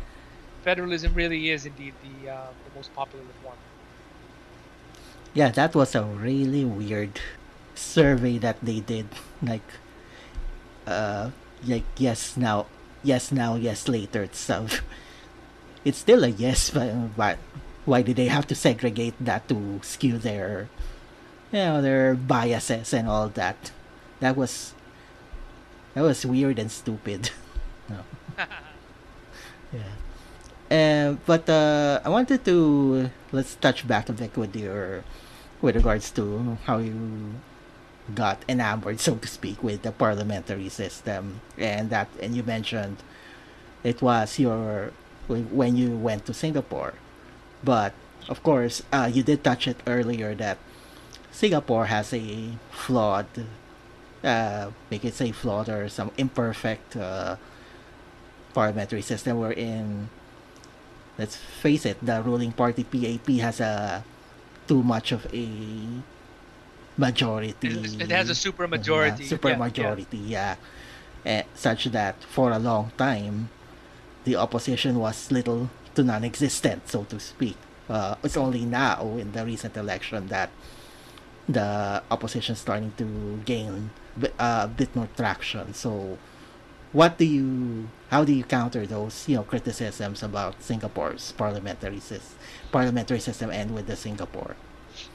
[0.62, 3.56] federalism really is indeed the uh, the most popular reform
[5.34, 7.20] yeah, that was a really weird
[7.74, 9.06] survey that they did.
[9.42, 9.62] Like,
[10.86, 11.30] uh,
[11.66, 12.66] like yes now,
[13.04, 14.82] yes now, yes later itself.
[15.84, 17.38] It's still a yes, but, but
[17.84, 20.68] why did they have to segregate that to skew their,
[21.52, 23.70] you know, their biases and all that?
[24.20, 24.74] That was,
[25.94, 27.30] that was weird and stupid.
[27.88, 28.00] no.
[29.72, 29.94] yeah.
[30.70, 35.02] Uh, but uh, I wanted to let's touch back a bit with your
[35.62, 37.40] with regards to how you
[38.14, 42.98] got enamored, so to speak, with the parliamentary system, and that and you mentioned
[43.82, 44.92] it was your
[45.28, 46.94] when you went to Singapore,
[47.62, 47.92] but
[48.28, 50.58] of course uh, you did touch it earlier that
[51.30, 53.26] Singapore has a flawed,
[54.24, 57.36] uh, make it say flawed or some imperfect uh,
[58.54, 60.08] parliamentary system wherein
[61.18, 64.04] let's face it, the ruling party PAP has a
[64.66, 65.48] too much of a
[66.96, 67.54] majority.
[67.62, 69.24] It has a super majority.
[69.24, 70.56] Yeah, super yeah, majority, yeah.
[71.24, 71.40] yeah.
[71.40, 73.50] Uh, such that for a long time,
[74.24, 77.56] the opposition was little to non-existent, so to speak.
[77.88, 80.50] Uh, it's only now in the recent election that
[81.48, 83.90] the opposition is starting to gain
[84.22, 85.72] uh, a bit more traction.
[85.72, 86.18] So
[86.92, 92.38] what do you how do you counter those you know criticisms about Singapore's parliamentary system,
[92.72, 94.56] parliamentary system and with the Singapore?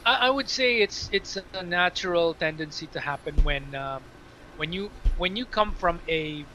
[0.06, 4.02] I, I, would say it's it's a natural tendency to happen when um,
[4.58, 6.46] when you when you come from a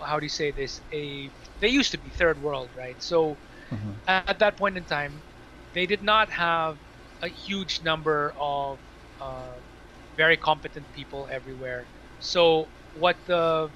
[0.00, 1.30] how do you say this a
[1.60, 3.36] they used to be third world right so
[3.70, 3.92] mm-hmm.
[4.06, 5.12] at that point in time
[5.72, 6.76] they did not have
[7.22, 8.78] a huge number of
[9.20, 9.52] uh,
[10.16, 11.84] very competent people everywhere
[12.20, 13.70] so what the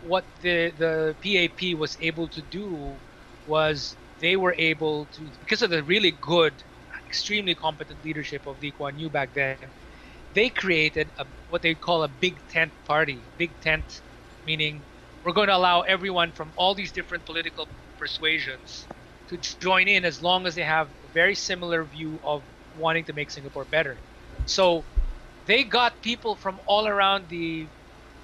[0.00, 2.98] what the the PAP was able to do
[3.46, 6.52] was they were able to because of the really good,
[7.08, 9.56] extremely competent leadership of Lee Kuan Yew back then,
[10.34, 13.18] they created a, what they call a big tent party.
[13.36, 14.02] Big tent,
[14.46, 14.80] meaning
[15.24, 18.88] we're going to allow everyone from all these different political persuasions
[19.28, 23.12] to join in as long as they have a very similar view of wanting to
[23.12, 24.00] make Singapore better.
[24.46, 24.86] So
[25.46, 27.70] they got people from all around the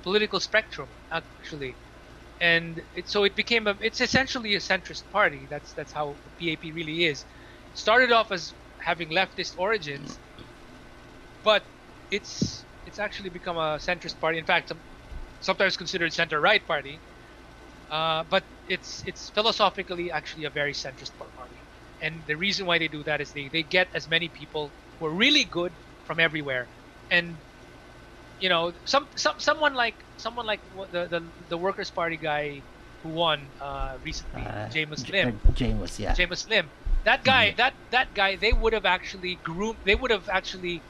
[0.02, 1.78] political spectrum actually,
[2.40, 3.76] and it, so it became a.
[3.80, 5.46] It's essentially a centrist party.
[5.48, 7.24] That's that's how the PAP really is.
[7.70, 10.20] It started off as having leftist origins,
[11.42, 11.64] but
[12.11, 14.38] it's it's actually become a centrist party.
[14.38, 14.72] In fact,
[15.40, 16.99] sometimes considered center-right party.
[17.90, 21.55] Uh, but it's it's philosophically actually a very centrist party.
[22.03, 25.07] And the reason why they do that is they, they get as many people who
[25.07, 25.72] are really good
[26.05, 26.66] from everywhere.
[27.11, 27.37] And
[28.40, 32.61] you know, some some someone like someone like the the, the Workers' Party guy
[33.03, 35.40] who won uh, recently, uh, Jamus Lim.
[35.55, 36.14] Jamus, yeah.
[36.14, 36.68] Jamus Lim.
[37.05, 39.79] That guy, that that guy, they would have actually groomed.
[39.85, 40.83] They would have actually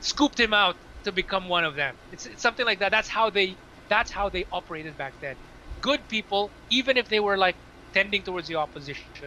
[0.00, 1.98] scooped him out to become one of them.
[2.12, 2.90] It's, it's something like that.
[2.92, 3.60] That's how they.
[3.88, 5.38] That's how they operated back then.
[5.80, 7.58] Good people, even if they were like
[7.94, 9.22] tending towards the opposition,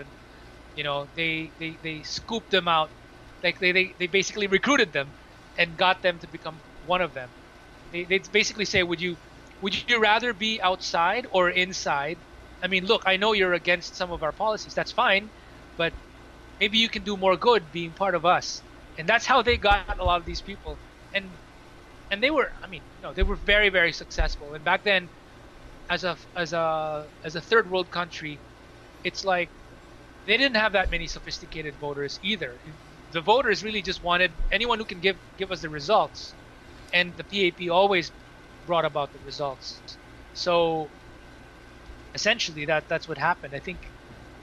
[0.75, 2.91] You know, they they, they scooped them out,
[3.43, 5.15] like they, they, they basically recruited them,
[5.57, 7.35] and got them to become one of them.
[7.91, 9.19] They they basically say, would you
[9.61, 12.23] would you rather be outside or inside?
[12.61, 14.73] I mean, look, I know you're against some of our policies.
[14.75, 15.31] That's fine,
[15.77, 15.95] but
[16.59, 18.63] maybe you can do more good being part of us.
[18.97, 20.81] And that's how they got a lot of these people.
[21.13, 21.38] And
[22.11, 24.53] and they were, I mean, know, they were very very successful.
[24.53, 25.09] And back then,
[25.89, 28.41] as a as a as a third world country,
[29.03, 29.51] it's like
[30.25, 32.61] they didn't have that many sophisticated voters either.
[33.11, 36.35] The voters really just wanted anyone who can give give us the results,
[36.93, 38.11] and the PAP always
[38.65, 39.83] brought about the results.
[40.33, 40.93] So
[42.13, 43.55] essentially, that that's what happened.
[43.55, 43.91] I think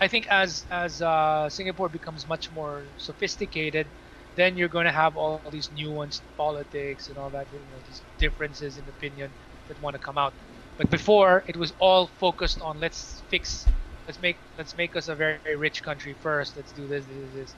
[0.01, 3.93] I think as as uh, Singapore becomes much more sophisticated,
[4.37, 8.05] then you're going to have all, these nuanced politics and all that, you know, these
[8.19, 9.35] differences in opinion
[9.69, 10.35] that want to come out.
[10.79, 13.69] But before, it was all focused on let's fix,
[14.07, 16.57] let's make let's make us a very, very rich country first.
[16.57, 17.57] Let's do this, this, this,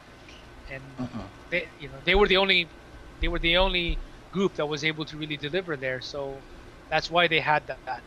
[0.68, 1.28] and Uh-uh.
[1.50, 2.72] they, you know, they were the only,
[3.20, 4.00] they were the only
[4.32, 6.00] group that was able to really deliver there.
[6.00, 6.44] So
[6.90, 8.04] that's why they had that.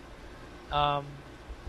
[0.72, 1.24] Um,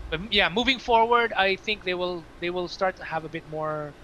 [0.09, 3.47] but yeah, moving forward, I think they will they will start to have a bit
[3.47, 3.95] more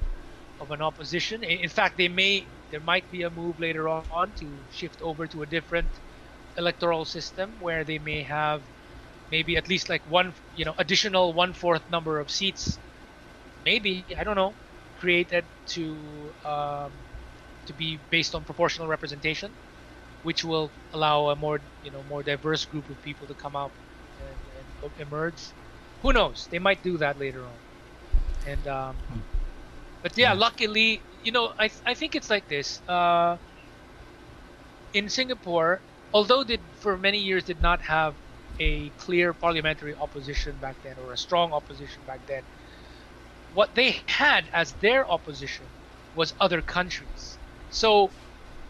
[0.59, 1.43] of an opposition.
[1.43, 5.41] In fact, they may there might be a move later on to shift over to
[5.43, 5.99] a different
[6.57, 8.65] electoral system where they may have
[9.31, 12.79] maybe at least like one you know additional one fourth number of seats.
[13.65, 14.57] Maybe i don't know
[14.95, 17.05] created to um,
[17.67, 19.57] to be based on proportional representation
[20.21, 23.73] which will allow a more you know more diverse group of people to come out
[24.17, 25.55] and, and emerge.
[26.01, 26.47] Who knows?
[26.51, 27.61] They might do that later on.
[28.43, 29.05] And um,
[30.01, 30.39] but yeah Hmm.
[30.39, 33.37] luckily you know i, I think it's like this uh,
[34.93, 35.83] in singapore
[36.13, 38.17] although they for many years did not have
[38.59, 42.43] a clear parliamentary opposition back then or a strong opposition back then
[43.49, 45.73] what they had as their opposition
[46.13, 48.13] was other countries so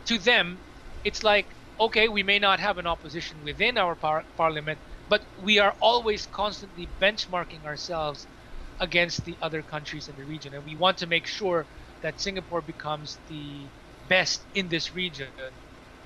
[0.05, 0.61] to them
[1.03, 5.59] it's like okay we may not have an opposition within our par- parliament but we
[5.59, 8.27] are always constantly benchmarking ourselves
[8.79, 11.67] against the other countries in the region and we want to make sure
[12.01, 13.71] that singapore becomes the
[14.03, 15.33] best in this region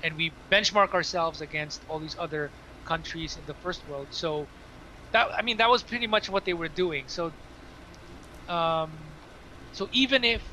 [0.02, 2.52] and we benchmark ourselves against all these other
[2.84, 4.50] countries in the first world so
[5.12, 7.34] that i mean that was pretty much what they were doing so
[8.48, 9.20] um,
[9.70, 10.50] so even if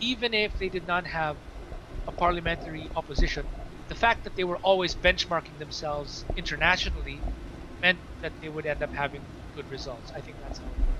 [0.00, 1.40] even if they did not have
[2.06, 3.50] a parliamentary opposition,
[3.88, 7.26] the fact that they were always benchmarking themselves internationally
[7.80, 10.12] meant that they would end up having good results.
[10.14, 10.91] I think that's how.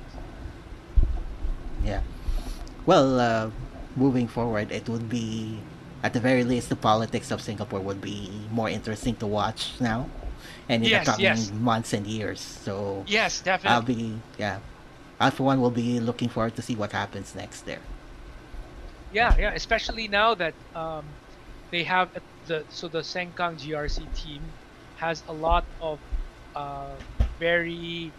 [1.84, 2.00] Yeah.
[2.86, 3.50] Well, uh,
[3.96, 5.58] moving forward, it would be,
[6.02, 10.08] at the very least, the politics of Singapore would be more interesting to watch now,
[10.68, 11.52] and in Yes, the coming yes.
[11.52, 12.40] months and years.
[12.40, 14.60] So Yes, definitely I'll be, yeah,
[15.20, 17.82] I for one will be looking forward to see what happens next there.
[19.12, 19.52] Yeah, yeah.
[19.54, 21.16] Especially now that um,
[21.70, 22.10] they have
[22.46, 24.54] the so the Sengkang GRC team
[24.96, 26.00] has a lot of
[26.54, 26.96] uh,
[27.38, 28.12] very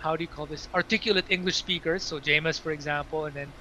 [0.00, 2.04] how do you call this articulate English speakers.
[2.06, 3.54] So Jamus, for example, and then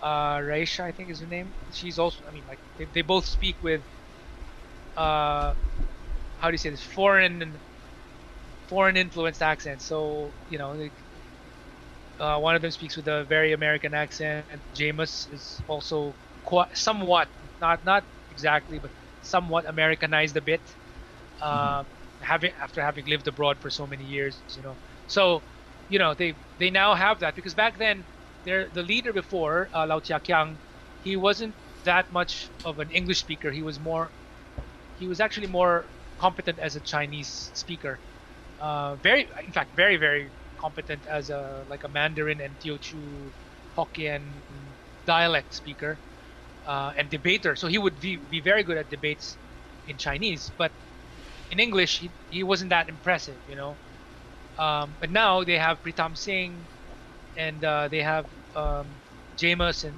[0.00, 1.54] uh, Raeesah, I think is her name.
[1.72, 2.24] She's also.
[2.26, 3.84] I mean, like they, they both speak with
[4.96, 5.54] uh,
[6.36, 7.60] how do you say this foreign
[8.68, 9.82] foreign influenced accent.
[9.82, 10.72] So you know.
[10.72, 10.94] Like,
[12.18, 14.46] uh, one of them speaks with a very American accent.
[14.50, 20.76] And Jamus is also quite, somewhat, not not exactly, but somewhat Americanized a bit.
[21.40, 21.88] Um,
[22.20, 24.78] having after having lived abroad for so many years, you know.
[25.06, 25.44] So,
[25.92, 28.06] you know, they they now have that because back then,
[28.44, 30.60] they're the leader before uh, Low Thia Khiang,
[31.00, 33.50] he wasn't that much of an English speaker.
[33.52, 34.12] He was more,
[34.94, 38.00] he was actually more competent as a Chinese speaker.
[38.58, 43.32] Uh, very, in fact, very very competent as a like a Mandarin and Teochew
[43.76, 44.42] Hokkien
[45.06, 46.00] dialect speaker
[46.66, 47.56] uh, and debater.
[47.56, 49.38] So he would be, be very good at debates
[49.86, 50.72] in Chinese, but
[51.50, 53.78] in English he, he wasn't that impressive, you know.
[54.58, 56.54] Um, but now they have Pritam Singh
[57.36, 58.86] and uh, they have um,
[59.36, 59.94] Jamus and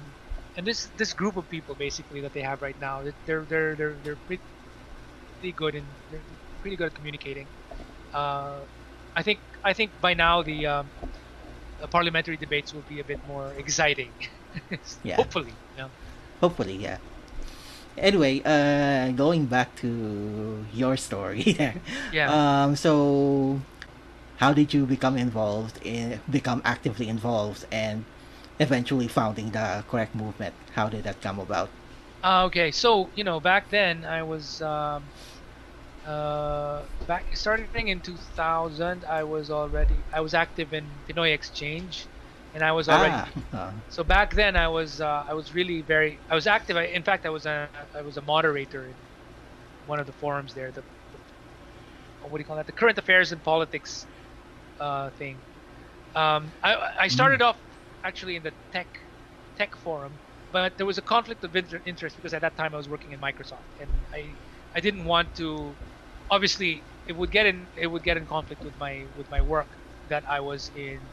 [0.57, 3.01] and this this group of people basically that they have right now.
[3.25, 4.41] They're they're they're they're pretty
[5.55, 6.21] good and they're
[6.61, 7.47] pretty good at communicating.
[8.13, 8.59] Uh,
[9.15, 10.89] I think I think by now the, um,
[11.81, 14.11] the parliamentary debates will be a bit more exciting.
[15.03, 15.17] Yeah.
[15.17, 15.89] Hopefully, know.
[16.39, 16.97] Hopefully, yeah.
[17.97, 21.75] Anyway, uh, going back to your story there.
[22.13, 22.31] Yeah.
[22.31, 23.59] Um, so,
[24.37, 28.05] how did you become involved in, become actively involved, and
[28.59, 30.55] eventually founding the correct movement?
[30.73, 31.69] How did that come about?
[32.23, 35.03] Uh, okay, so you know, back then I was um,
[36.05, 39.05] uh, back starting in 2000.
[39.05, 42.07] I was already I was active in Pinoy Exchange,
[42.53, 43.13] and I was already.
[43.13, 46.77] Ah, uh, So back then, I was uh, I was really very I was active.
[46.77, 48.95] I, in fact, I was a I was a moderator in
[49.85, 50.71] one of the forums there.
[50.71, 50.81] The,
[51.11, 51.19] the
[52.21, 52.65] what do you call that?
[52.65, 54.07] The current affairs and politics
[54.79, 55.43] uh, thing.
[56.15, 57.59] Um, I I started off
[58.03, 58.89] actually in the tech
[59.55, 60.19] tech forum,
[60.51, 61.55] but there was a conflict of
[61.85, 64.39] interest because at that time I was working in Microsoft, and I
[64.75, 65.77] I didn't want to.
[66.29, 69.77] Obviously, it would get in it would get in conflict with my with my work
[70.07, 71.11] that I was in.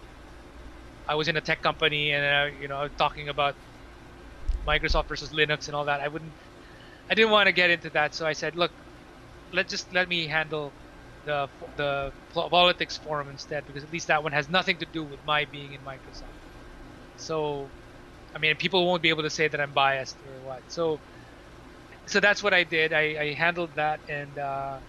[1.08, 3.56] I was in a tech company, and uh, you know, talking about
[4.66, 6.00] Microsoft versus Linux and all that.
[6.00, 6.36] I wouldn't.
[7.10, 8.72] I didn't want to get into that, so I said, look,
[9.52, 10.76] let just let me handle
[11.24, 15.24] the the politics forum instead, because at least that one has nothing to do with
[15.24, 16.40] my being in Microsoft.
[17.16, 17.72] So,
[18.34, 20.64] I mean, people won't be able to say that I'm biased or what.
[20.68, 21.02] So,
[22.06, 22.92] so that's what I did.
[22.92, 24.80] I, I handled that, and uh,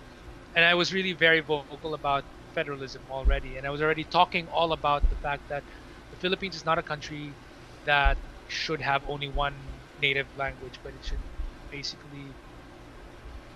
[0.56, 4.74] and I was really very vocal about federalism already, and I was already talking all
[4.74, 5.66] about the fact that
[6.12, 7.38] the Philippines is not a country
[7.86, 11.24] that should have only one native language, but it should
[11.70, 12.38] basically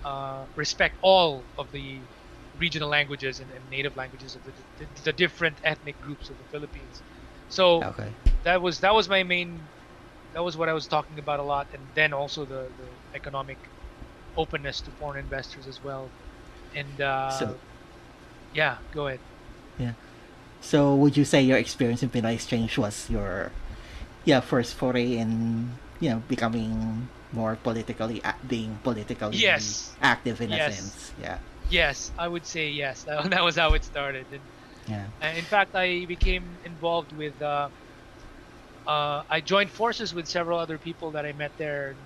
[0.04, 2.08] uh, respect all of the
[2.60, 6.44] regional languages and, and native languages of the, the, the different ethnic groups of the
[6.46, 7.02] Philippines.
[7.50, 8.10] So okay.
[8.44, 9.60] that was that was my main
[10.34, 13.58] that was what I was talking about a lot and then also the, the economic
[14.36, 16.10] openness to foreign investors as well
[16.76, 17.58] and uh, So-
[18.54, 19.20] yeah go ahead
[19.80, 19.94] Yeah.
[20.62, 23.52] So would you say your experience in Pinoy Exchange was your
[24.26, 29.94] yeah first foray in you know becoming more politically being politically Yes.
[30.02, 31.14] active in a sense?
[31.22, 31.38] Yeah.
[31.70, 34.48] Yes I would say yes that, that was how it started and
[34.88, 35.10] Yeah.
[35.22, 37.42] In fact, I became involved with.
[37.42, 37.70] Uh,
[38.86, 41.98] uh, I joined forces with several other people that I met there.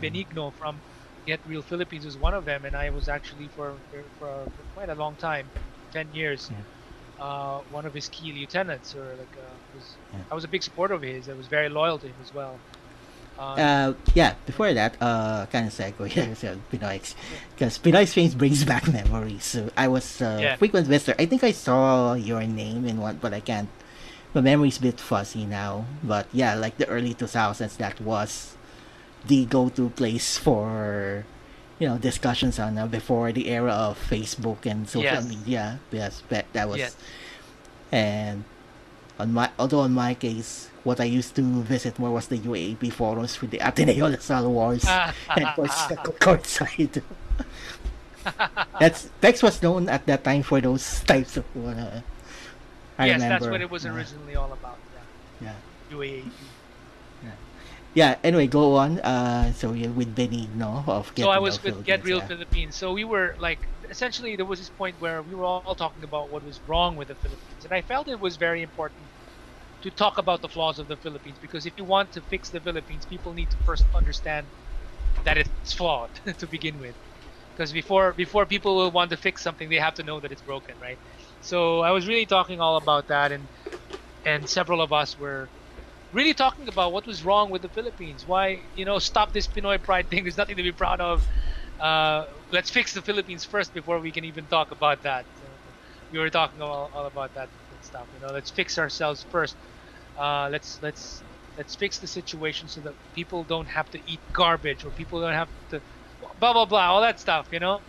[0.00, 0.82] Benigno from
[1.26, 4.64] Get Real Philippines was one of them, and I was actually for for, for, for
[4.72, 5.52] quite a long time,
[5.92, 6.64] ten years, Yeah.
[7.18, 9.98] uh, one of his key lieutenants, or like uh, was.
[10.12, 10.24] Yeah.
[10.30, 11.28] I was a big supporter of his.
[11.28, 12.62] I was very loyal to him as well.
[13.38, 16.98] Uh, Uh, yeah, before that, uh, kind of segue here, so Pinoy,
[17.54, 19.44] because Pinoy Exchange brings back memories.
[19.44, 20.56] So I was a Yeah.
[20.56, 21.14] frequent visitor.
[21.18, 23.68] I think I saw your name in one, but I can't.
[24.34, 25.86] My memory's a bit fuzzy now.
[26.02, 28.56] But yeah, like the early 2000s, that was
[29.26, 31.24] the go-to place for,
[31.78, 35.28] you know, discussions on uh, before the era of Facebook and social Yes.
[35.30, 35.78] media.
[35.90, 36.96] Yes, that that was Yes.
[37.90, 38.44] and
[39.18, 41.42] on my although in my case what I used to
[41.74, 44.84] visit more was the UAAP forums for the Ateneo La Salle Wars
[45.36, 45.76] and courts,
[46.24, 47.02] courtside.
[48.80, 52.00] That's Pex was known at that time for those types of uh,
[52.98, 53.28] I yes, remember.
[53.28, 54.78] that's what it was originally all about.
[55.40, 55.52] yeah.
[55.90, 55.96] Yeah.
[55.96, 56.30] UAAP.
[57.94, 59.00] Yeah, anyway, go on.
[59.00, 62.26] Uh, so you're with Benigno of Get so I Real was with Get Real yeah.
[62.26, 62.76] Philippines.
[62.76, 63.60] So we were like,
[63.90, 67.08] essentially, there was this point where we were all talking about what was wrong with
[67.08, 69.00] the Philippines, and I felt it was very important
[69.82, 72.60] to talk about the flaws of the Philippines because if you want to fix the
[72.60, 74.50] Philippines, people need to first understand
[75.24, 75.98] that it's flawed
[76.38, 76.96] to begin with.
[77.54, 80.42] Because before before people will want to fix something, they have to know that it's
[80.42, 80.98] broken, right?
[81.40, 83.48] So I was really talking all about that, and
[84.24, 85.50] and several of us were
[86.12, 88.26] really talking about what was wrong with the Philippines.
[88.26, 90.22] Why, you know, stop this Pinoy pride thing.
[90.24, 91.24] There's nothing to be proud of.
[91.78, 95.26] Uh, let's fix the Philippines first before we can even talk about that.
[95.34, 95.60] So
[96.10, 97.50] we were talking all, all about that
[97.88, 98.10] stuff.
[98.14, 99.58] You know, let's fix ourselves first.
[100.16, 101.24] Uh, let's let's
[101.56, 105.34] let's fix the situation so that people don't have to eat garbage or people don't
[105.34, 105.82] have to
[106.40, 107.48] blah blah blah all that stuff.
[107.52, 107.80] You know,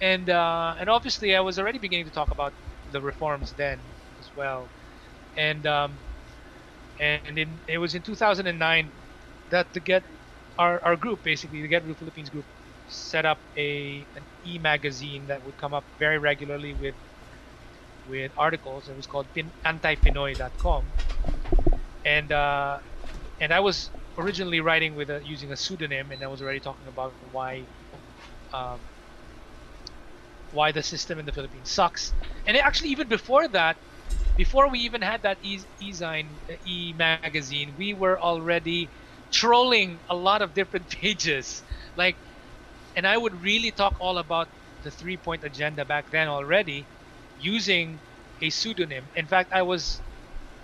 [0.00, 2.54] and uh, and obviously I was already beginning to talk about
[2.90, 4.72] the reforms then as well,
[5.36, 6.00] and um,
[6.98, 8.92] and in, it was in 2009
[9.50, 10.04] that the get
[10.58, 12.46] our, our group basically the get real philippines group
[12.86, 16.96] set up a an e-magazine that would come up very regularly with
[18.08, 20.94] with articles it was called Pin, antipinoy.com
[22.04, 22.78] and uh,
[23.40, 26.88] and i was originally writing with a, using a pseudonym and i was already talking
[26.88, 27.68] about why
[28.52, 28.86] um,
[30.50, 32.14] why the system in the philippines sucks.
[32.46, 33.78] And actually even before that
[34.36, 38.90] before we even had that e e-zine e magazine we were already
[39.32, 41.62] trolling a lot of different pages.
[41.96, 42.18] Like
[42.96, 44.48] and i would really talk all about
[44.82, 46.88] the three point agenda back then already
[47.38, 48.02] using
[48.40, 49.10] a pseudonym.
[49.14, 50.02] In fact i was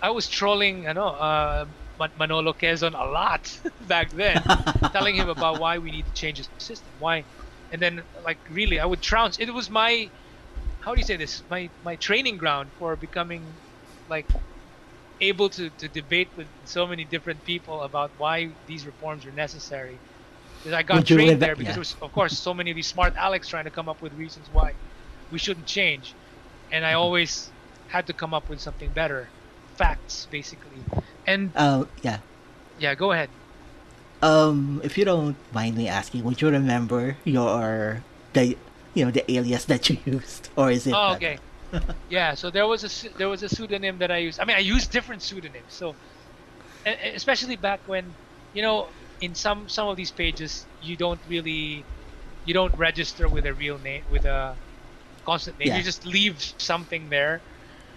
[0.01, 1.65] i was trolling i know uh,
[1.99, 3.49] Man- manolo quezon a lot
[3.81, 4.49] back then
[4.93, 7.25] telling him about why we need to change the system why.
[7.71, 9.37] And then like really i would trounce.
[9.39, 10.11] It was my
[10.79, 11.43] how do you say this?
[11.49, 13.59] My my training ground for becoming
[14.07, 14.29] like
[15.19, 20.03] able to, to debate with so many different people about why these reforms are necessary.
[20.63, 21.75] Because i got Would trained there because yeah.
[21.75, 24.13] there was of course so many of these smart alex trying to come up with
[24.13, 24.77] reasons why
[25.29, 26.17] we shouldn't change
[26.71, 27.51] and i always
[27.87, 29.31] had to come up with something better
[29.77, 30.85] facts basically
[31.25, 32.19] And Uh, yeah.
[32.77, 33.31] yeah, go ahead.
[34.21, 38.03] Um, if you don't mind me asking, would you remember your
[38.33, 38.57] the
[38.93, 40.93] you know the alias that you used, or is it?
[40.95, 41.37] Oh, okay.
[42.09, 44.39] yeah, so there was a there was a pseudonym that I used.
[44.39, 45.73] I mean, I used different pseudonyms.
[45.75, 45.97] So,
[46.85, 48.15] especially back when,
[48.53, 48.91] you know,
[49.21, 51.87] in some some of these pages, you don't really,
[52.45, 54.59] you don't register with a real name with a
[55.25, 55.69] constant name.
[55.69, 55.77] Yeah.
[55.77, 57.41] You just leave something there.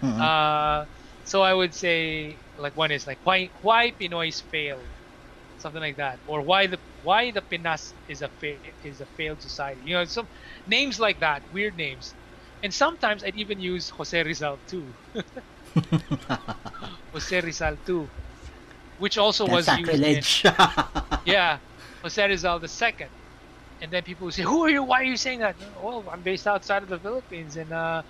[0.01, 0.19] Mhm.
[0.19, 0.85] Uh,
[1.25, 4.87] so I would say like one is like why why Pinoy's failed,
[5.57, 9.41] something like that, or why the why the Pinas is a fa- is a failed
[9.41, 9.81] society.
[9.85, 10.27] You know, some
[10.65, 12.15] names like that, weird names,
[12.63, 14.85] and sometimes I'd even use Jose Rizal too.
[17.13, 18.09] Jose Rizal too,
[18.97, 20.43] which also That's was used in, sacrilege.
[21.25, 21.59] yeah,
[22.03, 23.09] Jose Rizal the second.
[23.81, 24.83] And then people would say, "Who are you?
[24.83, 28.03] Why are you saying that?" Well, I'm based outside of the Philippines, and uh,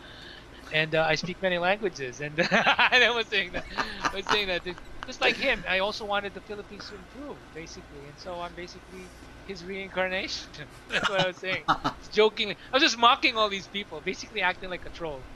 [0.71, 2.19] and uh, I speak many languages.
[2.21, 4.63] And I was saying that, I was saying that
[5.07, 8.07] just like him, I also wanted the Philippines to improve, basically.
[8.07, 9.11] And so I'm basically
[9.45, 10.69] his reincarnation.
[10.89, 11.65] That's what I was saying.
[12.11, 15.27] Jokingly, I was just mocking all these people, basically acting like a troll.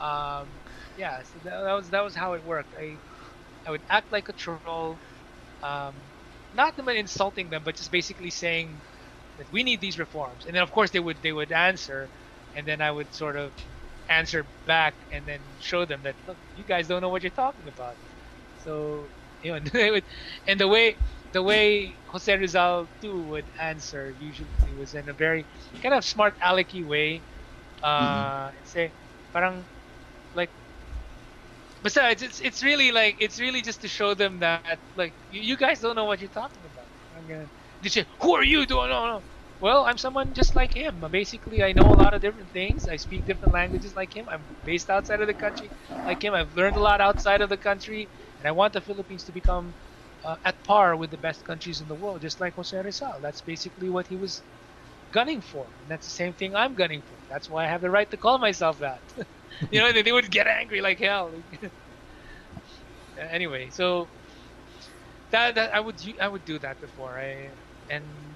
[0.00, 0.62] Um,
[0.96, 2.74] yeah, so that, that was that was how it worked.
[2.78, 3.00] I
[3.66, 5.00] I would act like a troll,
[5.62, 6.12] um,
[6.52, 8.82] not them insulting them, but just basically saying
[9.40, 10.46] that we need these reforms.
[10.46, 12.12] And then of course they would they would answer,
[12.54, 13.54] and then I would sort of
[14.08, 17.68] answer back and then show them that look, you guys don't know what you're talking
[17.68, 17.98] about.
[18.56, 19.12] So
[19.42, 20.04] you know, they would,
[20.46, 20.98] and the way
[21.32, 25.46] the way Jose Rizal too would answer usually was in a very
[25.82, 27.24] kind of smart alecky way.
[27.82, 28.94] Uh, and say,
[29.32, 29.68] parang
[30.34, 30.52] like
[31.82, 35.56] Besides, it's it's really like it's really just to show them that like you, you
[35.56, 36.84] guys don't know what you're talking about.
[37.14, 37.48] I'm gonna.
[37.80, 39.24] They say, "Who are you?" Don't know.
[39.60, 41.04] Well, I'm someone just like him.
[41.10, 42.88] Basically, I know a lot of different things.
[42.88, 44.28] I speak different languages like him.
[44.28, 45.72] I'm based outside of the country
[46.04, 46.34] like him.
[46.34, 49.76] I've learned a lot outside of the country, and I want the Philippines to become
[50.24, 53.20] uh, at par with the best countries in the world, just like Jose Rizal.
[53.20, 54.44] That's basically what he was
[55.12, 57.20] gunning for, and that's the same thing I'm gunning for.
[57.28, 59.02] That's why I have the right to call myself that.
[59.70, 61.44] you know, they, they would get angry like hell.
[63.16, 64.10] anyway, so
[65.30, 67.54] that, that I would I would do that before I
[67.88, 68.29] and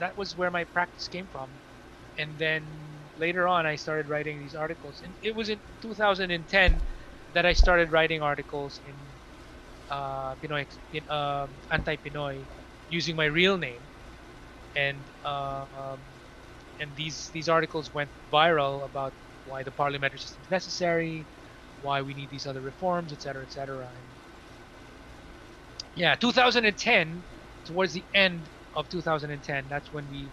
[0.00, 1.48] that was where my practice came from.
[2.18, 2.62] And then
[3.16, 5.02] later on, I started writing these articles.
[5.04, 6.82] And it was in 2010
[7.34, 8.94] that I started writing articles in
[9.90, 12.48] uh, Pinoy, in, um, anti-Pinoy,
[12.88, 13.80] using my real name.
[14.76, 16.00] And uh, um,
[16.78, 21.26] and these these articles went viral about why the parliamentary system is necessary,
[21.82, 23.88] why we need these other reforms, etc., etc.
[25.94, 27.24] Yeah, 2010,
[27.64, 30.32] towards the end of 2010, that's when we,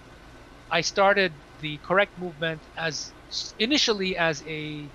[0.71, 3.13] I started the correct movement as
[3.59, 4.93] initially as a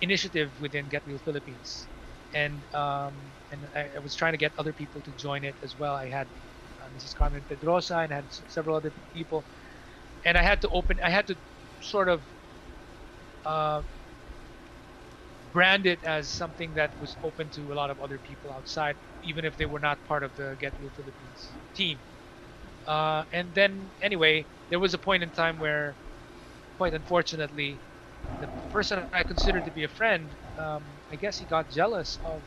[0.00, 1.88] initiative within Get Real Philippines,
[2.32, 5.76] and um, and I, I was trying to get other people to join it as
[5.76, 5.94] well.
[5.94, 6.30] I had
[6.80, 7.14] uh, Mrs.
[7.14, 9.46] Carmen Pedrosa and I had several other people,
[10.24, 11.38] and I had to open, I had to
[11.80, 12.24] sort of
[13.44, 13.82] uh,
[15.52, 19.44] brand it as something that was open to a lot of other people outside, even
[19.44, 22.02] if they were not part of the Get Real Philippines team.
[22.86, 25.98] Uh, and then, anyway, there was a point in time where,
[26.74, 27.82] quite unfortunately,
[28.40, 32.46] the person I considered to be a friend, um, I guess he got jealous of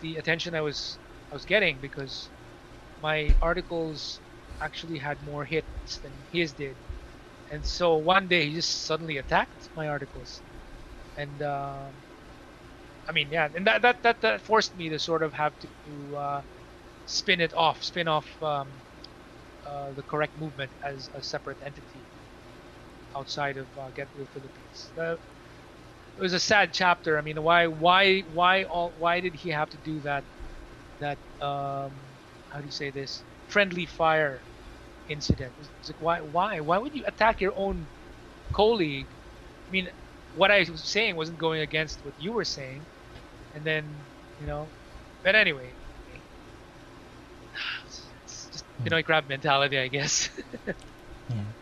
[0.00, 0.98] the attention I was
[1.30, 2.32] I was getting because
[3.00, 4.22] my articles
[4.60, 6.78] actually had more hits than his did,
[7.50, 10.42] and so one day he just suddenly attacked my articles,
[11.16, 12.04] and um
[13.08, 15.54] I mean yeah, and that, that that that forced me to sort of have
[15.84, 16.42] to uh,
[17.06, 18.82] spin it off, spin off um,
[19.64, 22.08] uh, the correct movement as a separate entity
[23.14, 24.92] outside of uh, Get Real Philippines.
[26.16, 27.16] It was a sad chapter.
[27.16, 30.24] I mean, why why why all why did he have to do that
[31.00, 34.46] that um, how do you say this friendly fire
[35.08, 35.56] incident?
[35.58, 37.90] It's like why why why would you attack your own
[38.54, 39.18] colleague?
[39.68, 39.90] I mean,
[40.32, 42.88] what I was saying wasn't going against what you were saying,
[43.58, 44.06] and then
[44.38, 44.72] you know,
[45.24, 45.76] but anyway,
[47.86, 50.30] it's just Pinoy crab mentality, I guess.
[51.28, 51.52] Yeah.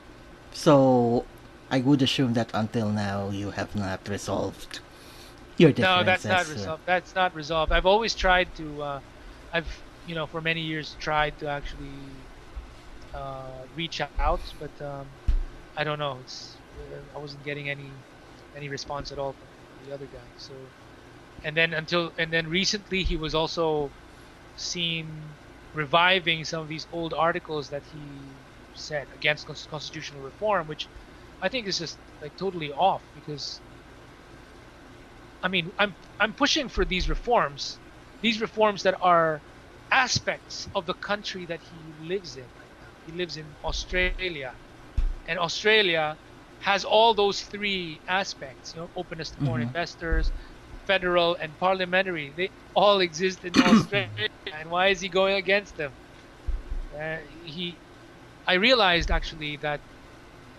[0.53, 1.29] So,
[1.71, 4.81] I would assume that until now you have not resolved
[5.59, 6.85] your differences No, that's not uh, resolved.
[6.87, 7.73] That's not resolved.
[7.73, 8.83] I've always tried to.
[8.83, 9.01] Uh,
[9.53, 9.71] I've
[10.05, 12.29] you know for many years tried to actually
[13.15, 14.99] uh, reach out, but um,
[15.77, 16.21] I don't know.
[16.21, 18.05] It's uh, I wasn't getting any
[18.55, 20.31] any response at all from the other guy.
[20.37, 20.73] So,
[21.47, 23.95] and then until and then recently he was also
[24.57, 25.39] seen
[25.73, 28.43] reviving some of these old articles that he
[28.75, 30.91] said against constitutional reform, which
[31.43, 33.63] I think is just like totally off because
[35.43, 37.81] I mean, I'm I'm pushing for these reforms,
[38.21, 39.43] these reforms that are
[39.93, 42.51] aspects of the country that he lives in.
[43.05, 44.45] He lives in Australia,
[45.27, 46.19] and Australia
[46.59, 48.75] has all those three aspects.
[48.75, 49.67] You know, openness to foreign Mhm.
[49.67, 50.33] investors,
[50.87, 52.33] federal and parliamentary.
[52.37, 55.99] They all exist in Australia, and why is he going against them?
[56.99, 57.83] Uh, he,
[58.47, 59.83] I realized actually that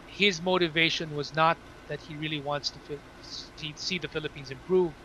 [0.05, 4.95] his motivation was not that he really wants to see, see the Philippines improve,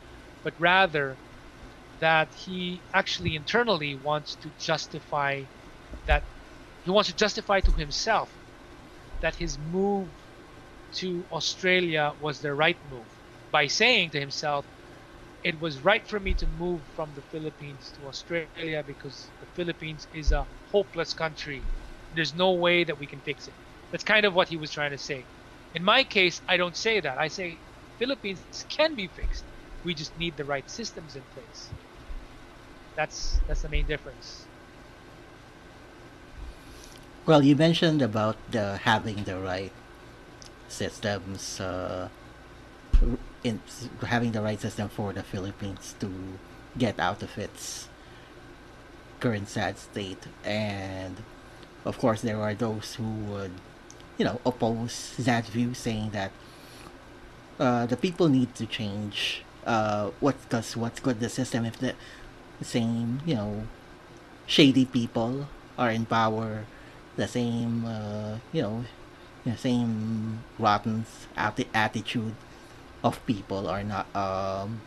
[0.43, 1.19] but rather
[2.01, 5.45] that he actually internally wants to justify
[6.07, 6.25] that
[6.83, 8.31] he wants to justify to himself
[9.21, 10.11] that his move
[10.93, 13.09] to Australia was the right move
[13.51, 14.67] by saying to himself
[15.45, 20.07] it was right for me to move from the Philippines to Australia because the Philippines
[20.15, 21.63] is a hopeless country.
[22.15, 23.55] There's no way that we can fix it.
[23.91, 25.25] That's kind of what he was trying to say.
[25.75, 27.19] In my case, I don't say that.
[27.19, 27.59] I say
[27.99, 29.45] Philippines can be fixed.
[29.85, 31.69] We just need the right systems in place.
[32.95, 34.47] That's that's the main difference.
[37.27, 39.73] Well, you mentioned about the having the right
[40.69, 42.09] systems, uh,
[43.45, 43.61] in
[44.03, 46.11] having the right system for the Philippines to
[46.79, 47.89] get out of its
[49.21, 51.17] current sad state, and
[51.85, 53.53] of course there are those who would,
[54.19, 56.33] you know, oppose that view, saying that
[57.59, 59.45] uh, the people need to change.
[59.65, 61.95] Uh, what because what's good the system if the
[62.63, 63.63] same you know
[64.45, 65.47] shady people
[65.79, 66.65] are in power
[67.15, 68.85] the same uh, you know
[69.45, 72.35] the same rotten atti- attitude
[73.03, 74.81] of people are not um,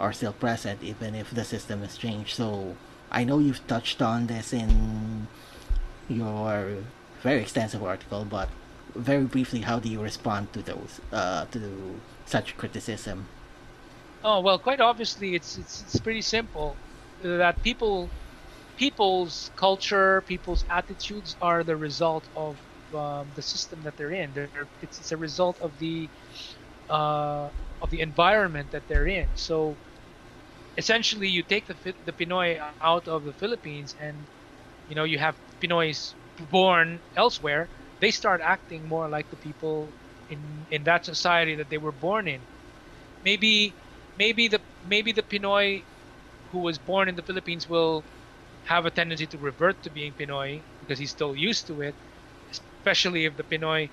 [0.00, 2.76] are still present even if the system has changed so
[3.10, 5.26] i know you've touched on this in
[6.08, 6.76] your
[7.22, 8.48] very extensive article but
[8.94, 13.26] very briefly how do you respond to those uh, to such criticism
[14.24, 16.76] Oh well, quite obviously, it's it's, it's pretty simple.
[17.22, 18.10] That people,
[18.76, 22.56] people's culture, people's attitudes are the result of
[22.94, 24.32] um, the system that they're in.
[24.34, 24.48] They're,
[24.82, 26.08] it's, it's a result of the
[26.88, 29.36] uh, of the environment that they're in.
[29.36, 29.78] So
[30.76, 34.28] essentially, you take the the Pinoy out of the Philippines, and
[34.86, 37.70] you know you have Pinoys born elsewhere.
[38.00, 39.96] They start acting more like the people
[40.28, 42.48] in in that society that they were born in.
[43.22, 43.76] Maybe
[44.16, 45.86] maybe the maybe the Pinoy
[46.50, 48.06] who was born in the Philippines will
[48.64, 51.96] have a tendency to revert to being Pinoy because he's still used to it.
[52.50, 53.90] Especially if the Pinoy,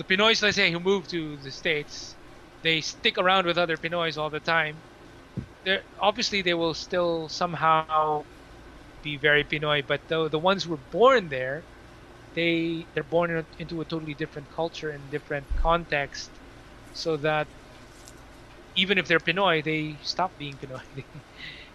[0.00, 2.16] the Pinoys, let's say, who move to the states,
[2.62, 4.82] they stick around with other Pinoys all the time.
[5.64, 8.24] They're obviously they will still somehow
[9.02, 11.66] be very Pinoy, but the the ones who were born there,
[12.34, 16.40] they they're born in a, into a totally different culture and different context,
[16.92, 17.48] so that
[18.74, 20.82] even if they're Pinoy, they stop being Pinoy.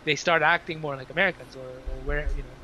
[0.05, 2.61] They, start acting more like Americans or, or where you know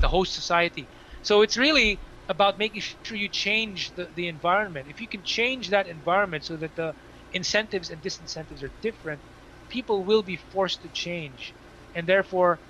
[0.00, 0.90] the host society.
[1.22, 4.70] So it's really about making sure you change the, the environment.
[4.72, 6.94] If you can change that environment so that the
[7.32, 9.22] incentives and disincentives are different,
[9.68, 11.54] people will be forced to change,
[11.94, 12.60] and therefore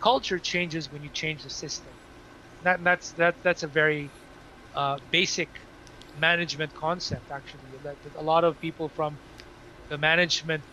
[0.00, 1.94] culture changes when you change the system.
[2.62, 4.12] That that's that that's a very
[4.74, 5.50] uh, basic
[6.14, 7.78] management concept actually.
[7.82, 9.18] That, that a lot of people from
[9.88, 10.64] the management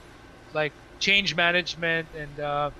[0.53, 2.71] like change management and uh,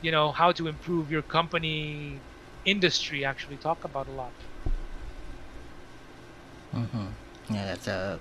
[0.00, 2.22] you know how to improve your company
[2.64, 4.34] industry actually talk about a lot
[6.74, 7.06] Mm-hmm.
[7.54, 8.18] Yeah, that's a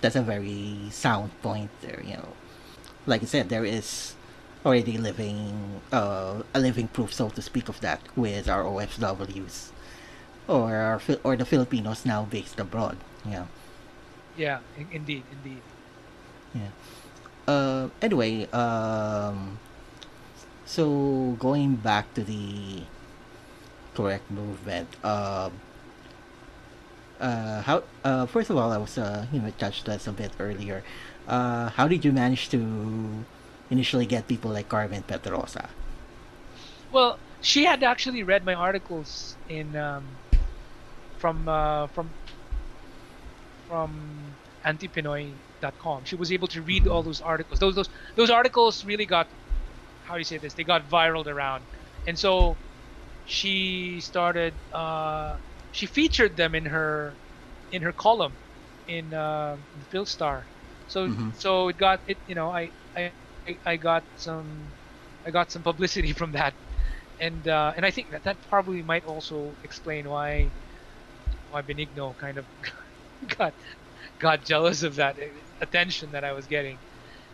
[0.00, 2.02] that's a very sound point there.
[2.04, 2.32] You know,
[3.06, 4.14] like I said, there is
[4.64, 9.70] already living uh, a living proof, so to speak, of that with our OFWs
[10.48, 12.98] or our or the Filipinos now based abroad.
[13.24, 13.46] Yeah,
[14.36, 15.62] yeah in- indeed indeed
[16.54, 16.70] yeah.
[17.46, 19.58] Uh, anyway, um,
[20.64, 22.82] so going back to the
[23.94, 24.88] correct movement.
[25.04, 25.60] Um,
[27.20, 30.32] uh, how uh, first of all, I was uh, you know touched this a bit
[30.38, 30.82] earlier.
[31.26, 33.24] Uh, how did you manage to
[33.70, 35.70] initially get people like Carmen Pedrosa?
[36.94, 40.04] well she had actually read my articles in um,
[41.18, 42.08] from uh, from
[43.68, 43.90] from
[44.64, 49.26] antipinoy.com she was able to read all those articles those those those articles really got
[50.04, 51.62] how do you say this they got viraled around
[52.06, 52.56] and so
[53.26, 55.36] she started uh,
[55.74, 57.20] she featured them in her
[57.70, 58.38] in her column
[58.86, 60.48] in uh, the Phil Star
[60.86, 61.32] so Mhm.
[61.32, 63.12] so it got it you know I, I
[63.64, 64.74] I got some
[65.26, 66.56] I got some publicity from that
[67.20, 70.54] and uh, and I think that that probably might also explain why
[71.48, 72.46] why Benigno kind of
[73.38, 73.54] got
[74.18, 75.16] got jealous of that
[75.60, 76.82] attention that I was getting.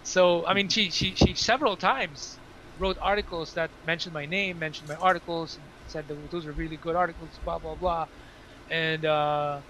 [0.02, 2.40] So I mean, she she she several times
[2.76, 6.96] wrote articles that mentioned my name, mentioned my articles, said that those are really good
[6.96, 8.06] articles, blah blah blah,
[8.70, 9.62] and uh,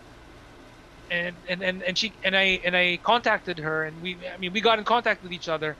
[1.10, 4.52] and and and and she and I and I contacted her, and we I mean
[4.52, 5.78] we got in contact with each other,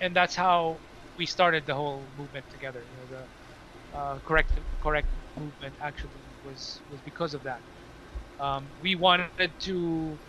[0.00, 0.82] and that's how
[1.16, 2.86] we started the whole movement together.
[2.90, 3.28] You know, the
[3.96, 7.62] uh, correct correct movement actually was was because of that.
[8.38, 10.20] Um, we wanted to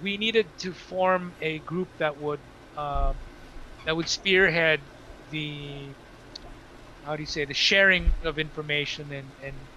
[0.00, 2.42] we needed to form a group that would
[2.76, 3.14] uh,
[3.84, 4.90] that would spearhead
[5.30, 5.96] the
[7.04, 9.68] how do you say the sharing of information and and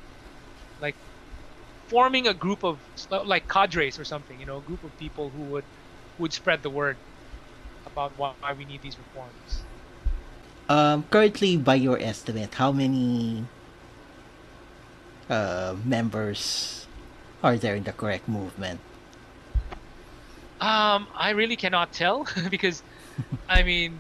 [1.91, 2.79] forming a group of
[3.33, 5.67] like cadres or something you know a group of people who would
[6.17, 6.95] would spread the word
[7.85, 9.49] about why, we need these reforms
[10.69, 13.43] um, currently by your estimate how many
[15.29, 16.87] uh, members
[17.43, 18.79] are there in the correct movement
[20.61, 22.83] um, I really cannot tell because,
[23.49, 23.97] I mean,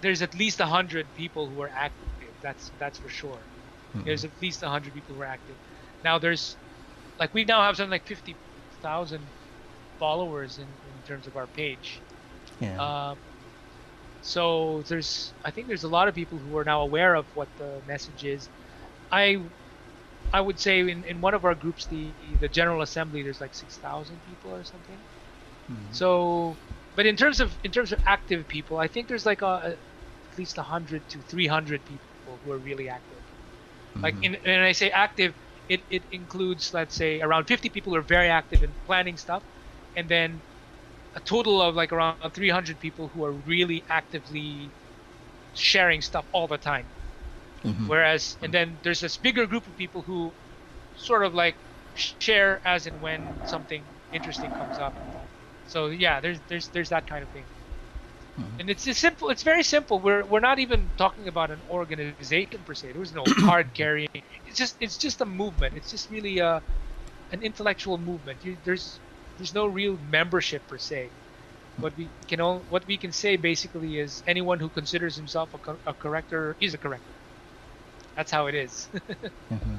[0.00, 2.32] there's at least a hundred people who are active.
[2.42, 3.36] That's that's for sure.
[3.94, 4.06] Mm-hmm.
[4.06, 5.56] There's at least a hundred people who are active.
[6.02, 6.56] Now there's,
[7.18, 8.34] like we now have something like fifty
[8.82, 9.22] thousand
[9.98, 12.00] followers in, in terms of our page.
[12.60, 13.10] Yeah.
[13.10, 13.18] Um,
[14.22, 17.48] so there's, I think there's a lot of people who are now aware of what
[17.58, 18.48] the message is.
[19.12, 19.40] I,
[20.32, 22.08] I would say in, in one of our groups, the
[22.40, 24.98] the General Assembly, there's like six thousand people or something.
[25.70, 25.92] Mm-hmm.
[25.92, 26.56] So,
[26.96, 29.76] but in terms of in terms of active people, I think there's like a, a
[30.36, 33.18] at least 100 to 300 people who are really active.
[33.94, 34.02] Mm-hmm.
[34.02, 35.32] Like, in, when I say active,
[35.68, 39.44] it, it includes let's say around 50 people who are very active in planning stuff,
[39.96, 40.42] and then
[41.14, 44.74] a total of like around 300 people who are really actively
[45.54, 46.90] sharing stuff all the time.
[47.64, 47.86] Mm-hmm.
[47.88, 50.34] Whereas, and then there's this bigger group of people who
[50.94, 51.58] sort of like
[51.94, 54.96] share as and when something interesting comes up.
[55.66, 57.48] So yeah, there's there's there's that kind of thing.
[58.38, 58.60] Mm-hmm.
[58.60, 59.30] And it's, it's simple.
[59.30, 59.98] It's very simple.
[59.98, 62.92] We're we're not even talking about an organization per se.
[62.92, 64.08] There's no card carrying.
[64.46, 65.74] It's just it's just a movement.
[65.76, 66.62] It's just really a
[67.32, 68.38] an intellectual movement.
[68.44, 69.00] You, there's
[69.38, 71.08] there's no real membership per se.
[71.78, 75.58] What we can all, what we can say basically is anyone who considers himself a,
[75.58, 77.12] co- a corrector is a corrector.
[78.16, 78.88] That's how it is.
[78.94, 79.76] mm-hmm.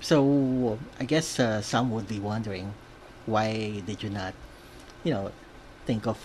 [0.00, 2.74] So I guess uh, some would be wondering
[3.26, 4.34] why did you not
[5.04, 5.32] you know,
[5.86, 6.18] think of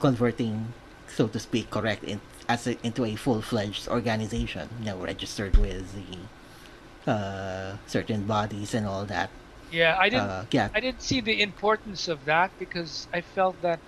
[0.00, 0.72] converting,
[1.06, 5.92] so to speak, correct in, as a, into a full-fledged organization, you know, registered with
[5.94, 9.30] the uh, certain bodies and all that.
[9.70, 10.30] Yeah, I didn't.
[10.30, 10.68] Uh, yeah.
[10.74, 13.80] I didn't see the importance of that because I felt that,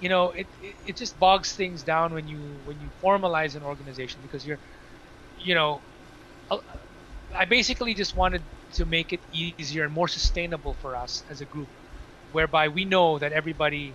[0.00, 3.62] you know, it, it it just bogs things down when you when you formalize an
[3.62, 4.58] organization because you're,
[5.40, 5.80] you know,
[7.34, 8.42] I basically just wanted
[8.74, 11.68] to make it easier and more sustainable for us as a group
[12.32, 13.92] whereby we know that everybody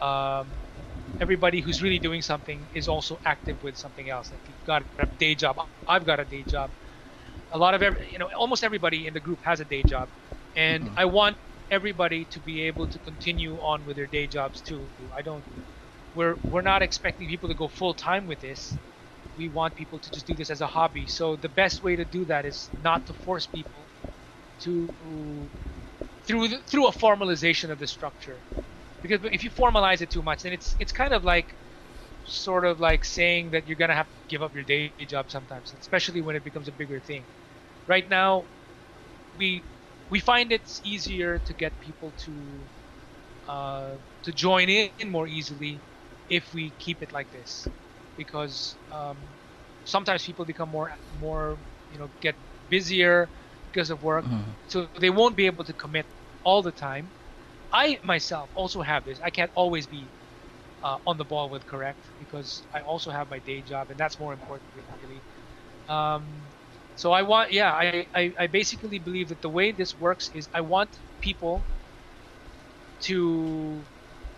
[0.00, 0.46] um,
[1.20, 4.30] everybody who's really doing something is also active with something else.
[4.30, 5.58] Like you've got a day job.
[5.86, 6.70] I've got a day job.
[7.52, 10.08] A lot of every, you know, almost everybody in the group has a day job,
[10.56, 10.98] and mm-hmm.
[10.98, 11.36] I want
[11.70, 14.88] everybody to be able to continue on with their day jobs too.
[15.16, 15.44] I don't.
[16.14, 18.76] We're we're not expecting people to go full time with this.
[19.36, 21.06] We want people to just do this as a hobby.
[21.06, 23.90] So the best way to do that is not to force people
[24.60, 25.50] to
[26.26, 28.44] through the, through a formalization of the structure.
[29.04, 31.56] Because if you formalize it too much, then it's it's kind of like
[32.24, 35.74] sort of like saying that you're gonna have to give up your day job sometimes,
[35.80, 37.26] especially when it becomes a bigger thing.
[37.86, 38.48] Right now,
[39.36, 39.66] we
[40.10, 42.70] we find it's easier to get people to
[43.48, 45.66] uh, to join in more easily
[46.28, 47.70] if we keep it like this,
[48.16, 49.36] because um,
[49.84, 51.58] sometimes people become more more
[51.90, 52.36] you know get
[52.68, 53.30] busier
[53.72, 54.52] because of work, mm-hmm.
[54.66, 56.06] so they won't be able to commit
[56.44, 57.12] all the time.
[57.74, 59.20] I myself also have this.
[59.20, 60.08] I can't always be
[60.82, 64.18] uh, on the ball with correct because I also have my day job, and that's
[64.18, 64.70] more important,
[65.02, 65.20] really.
[65.88, 66.24] Um,
[66.94, 70.48] so I want, yeah, I, I, I basically believe that the way this works is
[70.54, 71.62] I want people
[73.02, 73.82] to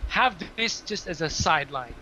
[0.07, 1.95] have this just as a sideline.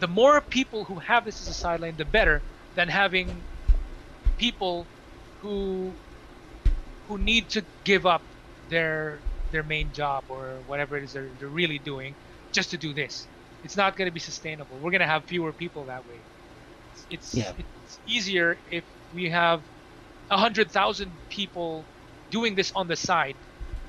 [0.00, 2.42] The more people who have this as a sideline, the better
[2.74, 3.46] than having
[4.38, 4.86] people
[5.40, 5.92] who
[7.06, 8.22] who need to give up
[8.68, 12.16] their their main job or whatever it is they're, they're really doing
[12.52, 13.28] just to do this.
[13.62, 14.80] It's not going to be sustainable.
[14.80, 16.26] We're going to have fewer people that way.
[16.92, 17.52] It's it's, yeah.
[17.56, 19.64] it's easier if we have
[20.30, 21.88] a hundred thousand people
[22.30, 23.38] doing this on the side,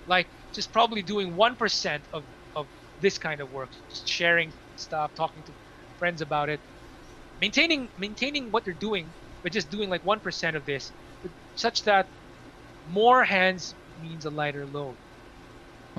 [0.06, 5.14] like just probably doing one percent of of this kind of work, just sharing stuff,
[5.16, 5.56] talking to
[5.98, 6.62] friends about it,
[7.40, 10.94] maintaining maintaining what they're doing, but just doing like one percent of this,
[11.56, 12.12] such that
[12.86, 15.00] more hands means a lighter load.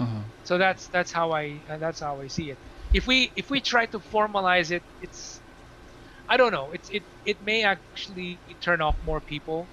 [0.01, 0.21] Uh-huh.
[0.45, 2.59] So that's that's how I uh, that's how I see it.
[2.93, 5.41] If we if we try to formalize it, it's
[6.29, 6.71] I don't know.
[6.73, 9.67] It's it it may actually turn off more people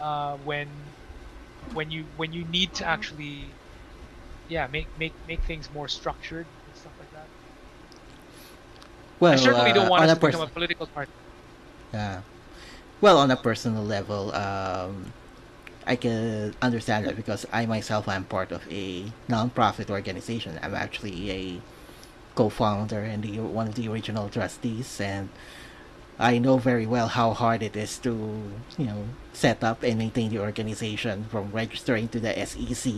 [0.00, 0.68] uh, when
[1.72, 3.46] when you when you need to actually
[4.48, 7.28] yeah make make make things more structured and stuff like that.
[9.20, 11.12] Well, I certainly don't uh, want on us a to become a political party.
[11.92, 12.22] Yeah.
[13.00, 15.12] Well, on a personal level, um,
[15.90, 20.56] I can understand that because I myself am part of a non-profit organization.
[20.62, 21.60] I'm actually a
[22.36, 25.30] co-founder and the, one of the original trustees, and
[26.16, 28.12] I know very well how hard it is to,
[28.78, 32.94] you know, set up and maintain the organization from registering to the SEC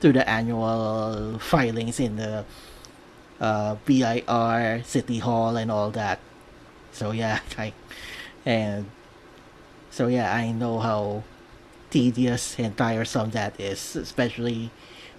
[0.00, 2.46] to the annual filings in the
[3.42, 6.18] uh, BIR, City Hall, and all that.
[6.92, 7.74] So yeah, I
[8.46, 8.86] and
[9.90, 11.24] so yeah, I know how
[11.92, 14.70] tedious and tiresome that is, especially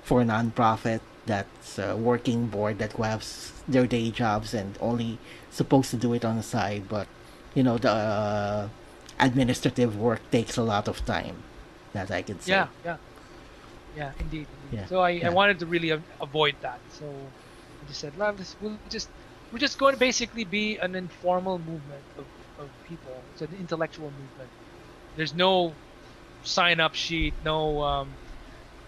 [0.04, 3.24] for a non-profit that's a working board that who have
[3.68, 5.18] their day jobs and only
[5.52, 7.08] supposed to do it on the side, but
[7.56, 8.68] you know the uh,
[9.20, 11.44] administrative work takes a lot of time.
[11.94, 12.54] That I can say.
[12.54, 12.98] Yeah, yeah,
[13.96, 14.48] yeah, indeed.
[14.66, 14.80] indeed.
[14.80, 15.28] Yeah, So I, yeah.
[15.28, 16.80] I wanted to really avoid that.
[16.90, 18.56] So I just said, "Love this.
[18.60, 19.10] We'll just
[19.52, 22.26] we're just going to basically be an informal movement of,
[22.58, 23.14] of people.
[23.32, 24.50] It's an intellectual movement.
[25.16, 25.74] There's no
[26.44, 28.20] sign up sheet, no um,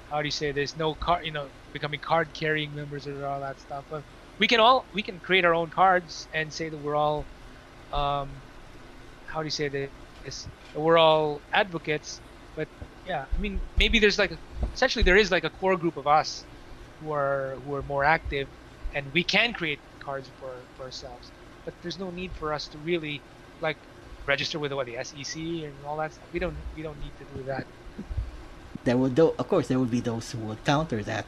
[0.10, 0.52] how do you say?
[0.52, 3.86] There's no card, you know, becoming card carrying members or all that stuff.
[3.90, 4.06] But
[4.38, 7.30] we can all we can create our own cards and say that we're all
[7.92, 8.44] um,
[9.26, 10.50] how do you say this?
[10.74, 12.22] We're all advocates.
[12.56, 12.70] But
[13.06, 14.34] yeah, I mean, maybe there's like
[14.74, 16.46] essentially there is like a core group of us
[17.00, 18.50] who are who are more active,
[18.94, 21.32] and we can create cards for, for ourselves.
[21.66, 23.26] But there's no need for us to really
[23.60, 23.80] like
[24.26, 26.28] register with what the SEC and all that stuff.
[26.34, 27.66] We don't we don't need to do that.
[28.84, 31.26] there would though of course there would be those who would counter that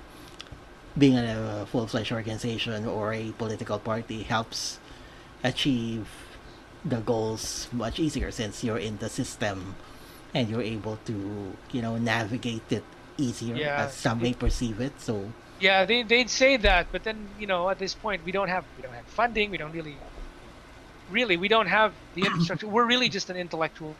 [0.97, 4.79] being a full-fledged organization or a political party helps
[5.43, 6.07] achieve
[6.85, 9.75] the goals much easier since you're in the system
[10.33, 12.83] and you're able to you know navigate it
[13.17, 17.29] easier Yeah, as some may perceive it so Yeah, they they'd say that, but then
[17.39, 19.49] you know at this point we don't have we don't have funding.
[19.49, 19.97] We don't really,
[21.09, 22.67] really we don't have the infrastructure.
[22.67, 23.99] We're really just an intellectual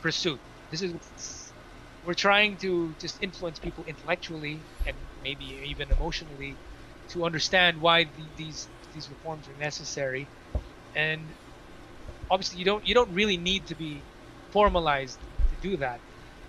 [0.00, 0.42] pursuit.
[0.70, 1.54] This is
[2.02, 6.60] we're trying to just influence people intellectually and maybe even emotionally
[7.08, 10.30] to understand why the, these these reforms are necessary,
[10.94, 11.36] and
[12.30, 14.06] obviously you don't you don't really need to be
[14.52, 15.20] formalized
[15.50, 16.02] to do that.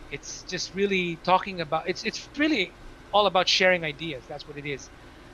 [0.10, 2.78] It's just really talking about it's it's really
[3.12, 4.28] all about sharing ideas.
[4.28, 4.92] That's what it is.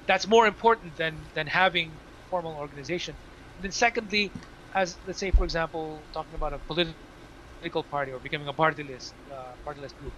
[0.08, 3.18] That's more important than than having formal organization.
[3.58, 4.36] Then secondly,
[4.74, 9.16] as let's say for example, talking about a political party or becoming a party list
[9.32, 10.16] uh, party list group.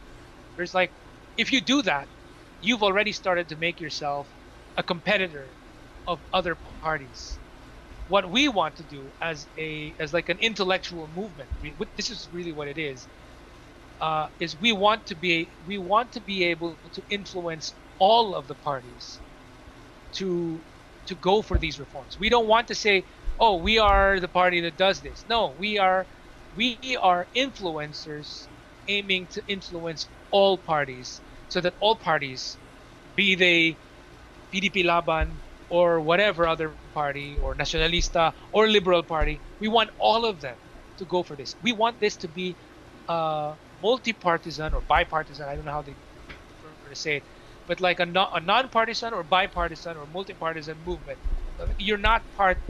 [0.56, 0.94] There's like,
[1.38, 2.10] if you do that,
[2.62, 4.36] you've already started to make yourself
[4.78, 5.58] a competitor
[6.08, 7.40] of other parties.
[8.08, 12.30] What we want to do as a as like an intellectual movement, we, this is
[12.32, 13.10] really what it is,
[14.00, 18.48] uh, is we want to be we want to be able to influence all of
[18.48, 19.22] the parties
[20.14, 20.66] to
[21.08, 22.18] to go for these reforms.
[22.20, 23.08] We don't want to say,
[23.40, 26.08] "Oh, we are the party that does this." No, we are
[26.52, 28.50] we are influencers
[28.88, 32.60] aiming to influence all parties so that all parties,
[33.16, 33.80] be they
[34.54, 40.42] PDP Laban or whatever other party or Nacionalista or Liberal Party, we want all of
[40.42, 40.60] them
[40.98, 41.56] to go for this.
[41.62, 42.58] We want this to be
[43.08, 45.48] uh, multi-partisan or bipartisan.
[45.48, 45.98] I don't know how they
[46.62, 47.26] prefer to say it,
[47.68, 51.20] but like a, non- a non-partisan or bipartisan or multi-partisan movement.
[51.78, 52.62] You're not part.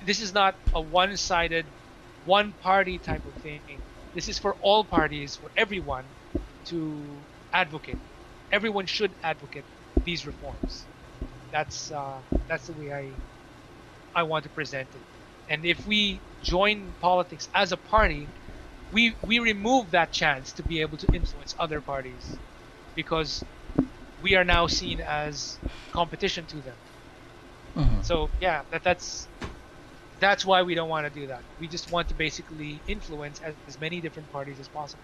[0.00, 1.74] This is not a one-sided,
[2.22, 3.84] one-party type of thing.
[4.14, 6.16] This is for all parties, for everyone
[6.66, 8.00] to advocate.
[8.50, 9.66] Everyone should advocate
[10.04, 10.88] these reforms.
[11.50, 13.20] That's uh, that's the way I
[14.14, 15.04] I want to present it.
[15.48, 18.32] And if we join politics as a party,
[18.90, 22.40] we we remove that chance to be able to influence other parties
[22.94, 23.46] because
[24.16, 25.60] we are now seen as
[25.92, 26.82] competition to them.
[27.74, 28.00] mhm.
[28.00, 29.28] So yeah, that that's
[30.20, 31.42] that's why we don't want to do that.
[31.58, 35.02] We just want to basically influence as, as many different parties as possible.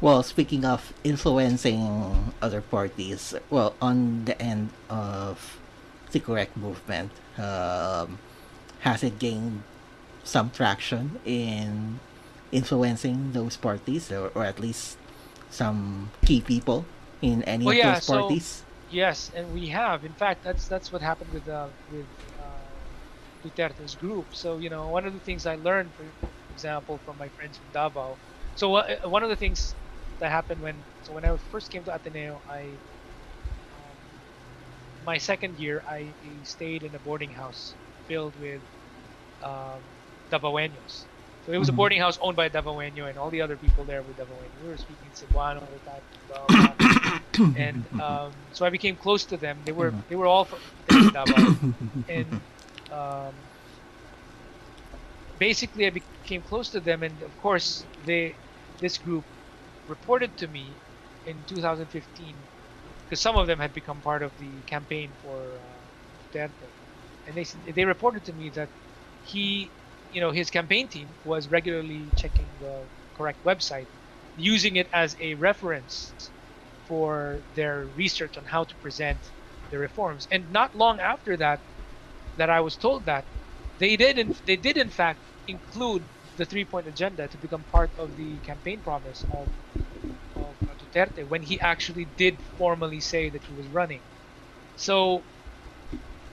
[0.00, 5.58] Well, speaking of influencing other parties, well, on the end of
[6.10, 8.18] the correct movement, um,
[8.80, 9.62] has it gained
[10.24, 12.00] some traction in
[12.52, 14.98] influencing those parties, or, or at least
[15.50, 16.84] some key people
[17.22, 18.62] in any Well, of yeah, those so- parties?
[18.90, 20.04] Yes, and we have.
[20.04, 22.06] In fact, that's that's what happened with uh, with
[23.44, 24.34] Duterte's group.
[24.34, 26.14] So you know, one of the things I learned, for
[26.50, 28.20] example, from my friends from Davao.
[28.54, 29.76] So uh, one of the things
[30.20, 32.80] that happened when so when I first came to Ateneo, I
[33.72, 33.98] um,
[35.00, 37.76] my second year I stayed in a boarding house
[38.06, 38.62] filled with
[39.42, 39.84] um,
[40.32, 41.08] Davaoenos.
[41.42, 41.76] So it was a Mhm.
[41.78, 44.58] boarding house owned by Davaoeno, and all the other people there were Davaoeno.
[44.60, 46.02] We were speaking Cebuano all the time.
[46.28, 46.94] blah, blah, blah.
[47.54, 49.62] and um, so I became close to them.
[49.64, 51.56] They were they were all from Davao,
[52.08, 52.40] and
[52.94, 53.50] um,
[55.36, 57.02] basically I became close to them.
[57.02, 58.38] And of course, they
[58.80, 59.26] this group
[59.86, 60.82] reported to me
[61.24, 62.46] in 2015
[63.04, 66.72] because some of them had become part of the campaign for uh, Duterte,
[67.26, 68.70] and they they reported to me that
[69.20, 69.74] he,
[70.10, 73.88] you know, his campaign team was regularly checking the correct website,
[74.34, 76.14] using it as a reference
[76.84, 79.32] for their research on how to present
[79.70, 80.26] the reforms.
[80.30, 81.62] And not long after that,
[82.36, 83.26] that I was told that
[83.78, 88.14] they did in, they did in fact include the three-point agenda to become part of
[88.16, 89.50] the campaign promise of,
[90.34, 94.04] of uh, Duterte when he actually did formally say that he was running.
[94.76, 95.26] So,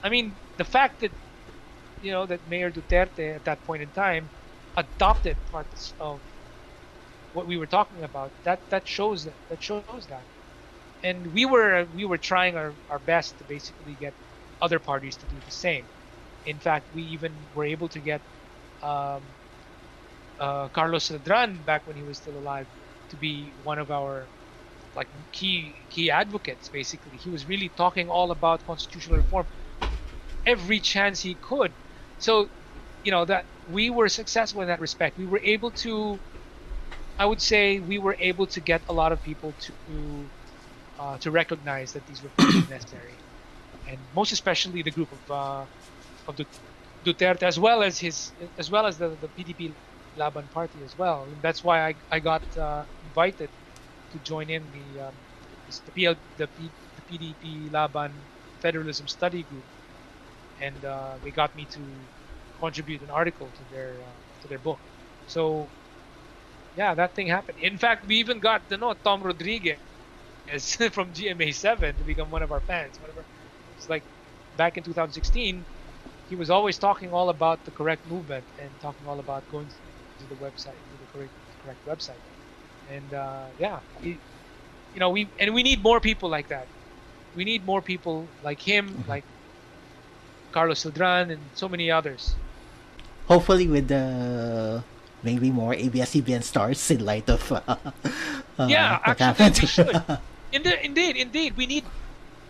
[0.02, 1.12] I mean, the fact that
[2.00, 4.30] you know that Mayor Duterte at that point in time
[4.76, 6.22] adopted parts of
[7.32, 10.14] what we were talking about that that shows that that shows that
[11.02, 14.14] and we were we were trying our, our best to basically get
[14.62, 15.90] other parties to do the same.
[16.44, 18.22] In fact we even were able to get
[18.82, 19.36] um,
[20.38, 22.68] uh, Carlos Celdran back when he was still alive
[23.10, 24.30] to be one of our
[24.94, 27.18] like key key advocates basically.
[27.18, 29.48] He was really talking all about constitutional reform
[30.46, 31.76] every chance he could.
[32.18, 32.50] So
[33.02, 35.18] you know that we were successful in that respect.
[35.18, 36.22] We were able to
[37.18, 40.32] i would say we were able to get a lot of people to
[40.98, 42.32] uh, to recognize that these are
[42.68, 43.21] necessary
[43.92, 45.66] and most especially the group of uh,
[46.28, 46.36] of
[47.04, 49.76] Duterte as well as his as well as the, the PDP
[50.16, 53.52] Laban party as well and that's why I, I got uh, invited
[54.12, 55.16] to join in the um,
[55.86, 58.28] the, PL, the, P, the PDP Laban
[58.60, 59.66] Federalism Study Group
[60.58, 62.10] and uh, they got me to
[62.58, 64.82] contribute an article to their uh, to their book.
[65.26, 65.72] So
[66.74, 67.58] yeah, that thing happened.
[67.58, 69.80] In fact, we even got you know Tom Rodriguez
[70.92, 73.00] from GMA7 to become one of our fans.
[73.00, 73.26] Whatever.
[73.82, 74.04] It's like
[74.56, 75.64] back in 2016,
[76.30, 80.26] he was always talking all about the correct movement and talking all about going to
[80.28, 81.32] the website, to the correct
[81.64, 82.22] correct website.
[82.94, 84.10] And uh, yeah, he,
[84.94, 86.68] you know we and we need more people like that.
[87.34, 89.08] We need more people like him, Mhm.
[89.08, 89.24] like
[90.52, 92.34] Carlos Celdran, and so many others.
[93.26, 94.84] Hopefully, with the
[95.24, 100.02] maybe more ABS-CBN stars in light of uh, uh, yeah, actually, we should.
[100.52, 101.84] Indeed, indeed, indeed, we need.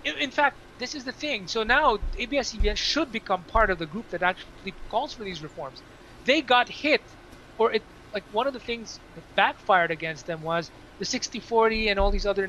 [0.04, 1.46] In, in fact, this is the thing.
[1.48, 5.82] So now ABS-CBN should become part of the group that actually calls for these reforms.
[6.24, 7.16] They got hit,
[7.58, 11.98] or it like one of the things that backfired against them was the 60-40 and
[11.98, 12.48] all these other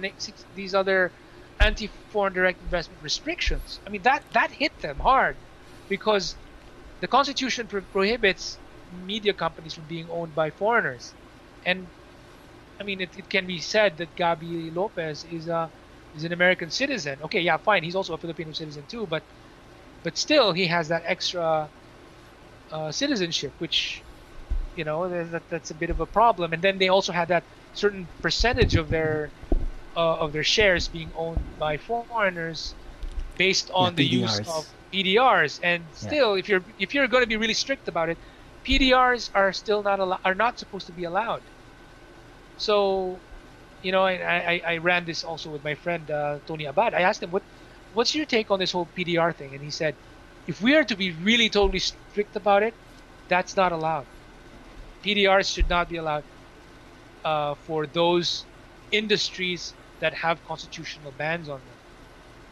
[0.53, 1.13] these other
[1.59, 3.79] anti-foreign direct investment restrictions.
[3.87, 5.39] I mean that that hit them hard
[5.87, 6.37] because
[7.01, 8.59] the Constitution pro- prohibits
[8.89, 11.15] media companies from being owned by foreigners,
[11.65, 11.91] and
[12.79, 15.71] I mean, it, it can be said that Gabby Lopez is a
[16.13, 17.21] is an American citizen.
[17.23, 17.83] Okay, yeah, fine.
[17.83, 19.23] He's also a Filipino citizen too, but
[20.03, 21.71] but still he has that extra
[22.71, 24.05] uh, citizenship, which
[24.75, 26.53] you know that, that's a bit of a problem.
[26.53, 29.31] And then they also had that certain percentage of their
[29.95, 32.75] uh, of their shares being owned by foreigners
[33.37, 35.59] based on the use of PDRs.
[35.63, 38.19] And still, if you're if you're going to be really strict about it,
[38.63, 41.43] PDRs are still not allo- are not supposed to be allowed.
[42.55, 43.23] So,
[43.83, 46.93] you know, I, I, ran this also with my friend uh, Tony Abad.
[46.93, 47.43] I asked him, "What,
[47.93, 49.95] what's your take on this whole PDR thing?" And he said,
[50.47, 52.73] "If we are to be really totally strict about it,
[53.27, 54.05] that's not allowed.
[55.03, 56.23] PDRs should not be allowed
[57.25, 58.45] uh, for those
[58.91, 61.77] industries that have constitutional bans on them,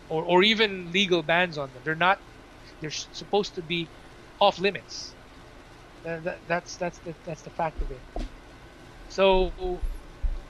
[0.10, 1.82] or or even legal bans on them.
[1.86, 2.20] They're not.
[2.82, 3.88] They're supposed to be
[4.40, 5.16] off limits.
[6.04, 8.02] That, that, that's that's the that's the fact of it.
[9.08, 9.52] So,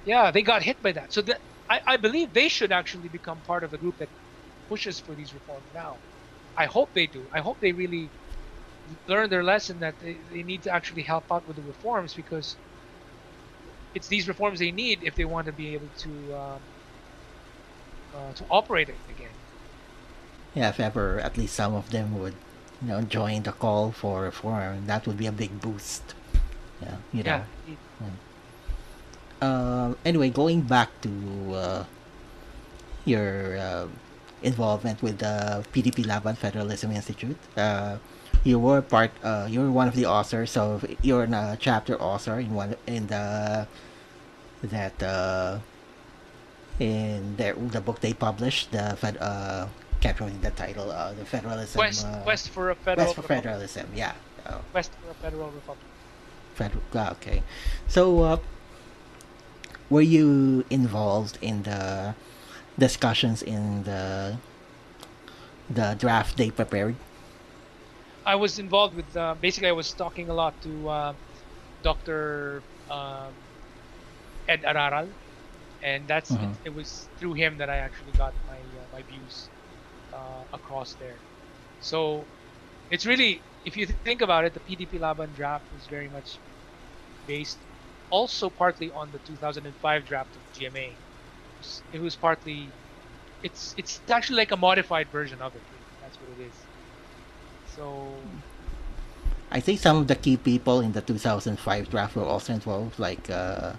[0.06, 1.14] yeah, they got hit by that.
[1.14, 1.40] So that
[1.70, 4.10] I, I believe they should actually become part of the group that
[4.70, 5.98] pushes for these reforms now.
[6.58, 7.28] I hope they do.
[7.34, 8.10] I hope they really
[9.08, 12.58] learn their lesson that they, they need to actually help out with the reforms because
[13.94, 16.62] it's these reforms they need if they want to be able to um,
[18.14, 19.36] uh, to operate it again.
[20.54, 22.36] yeah, if ever at least some of them would,
[22.82, 26.14] you know, join the call for reform, that would be a big boost.
[26.82, 27.44] Yeah, you know.
[27.66, 27.76] Yeah.
[29.42, 31.10] Uh, anyway, going back to
[31.54, 31.84] uh,
[33.06, 33.88] your uh,
[34.44, 37.98] involvement with the PDP Laban Federalism Institute, uh,
[38.44, 39.12] you were part.
[39.24, 40.86] Uh, you were one of the authors of.
[41.02, 43.68] You're a chapter author in one in the
[44.64, 45.60] that uh,
[46.80, 49.68] in the the book they published the fed, uh,
[50.00, 50.92] can't remember the title.
[50.92, 51.80] Uh, the federalism.
[51.80, 53.44] Quest Quest for a federal Quest for Republic.
[53.44, 54.14] Federalism, yeah.
[54.50, 54.62] Oh.
[54.74, 55.86] West Federal Republic.
[56.56, 56.84] Federal.
[56.96, 57.44] ah, okay.
[57.88, 58.38] So, uh,
[59.92, 62.16] were you involved in the
[62.80, 64.40] discussions in the
[65.70, 66.98] the draft they prepared?
[68.26, 71.14] I was involved with uh, basically I was talking a lot to uh,
[71.82, 72.66] Dr.
[72.90, 73.48] Um,
[74.48, 75.16] Ed Araral,
[75.82, 76.56] and that's Mhm.
[76.56, 79.52] it, it was through him that I actually got my uh, my views
[80.14, 81.24] uh, across there.
[81.80, 82.30] So
[82.90, 86.42] it's really if you think about it, the PDP Laban draft was very much
[87.26, 87.68] based
[88.12, 90.90] also partly on the 2005 draft of GMA.
[91.94, 92.70] It was, partly
[93.44, 95.62] it's it's actually like a modified version of it.
[96.02, 96.54] That's what it is.
[97.76, 98.14] So
[99.52, 103.30] I think some of the key people in the 2005 draft were also involved, like
[103.30, 103.74] uh,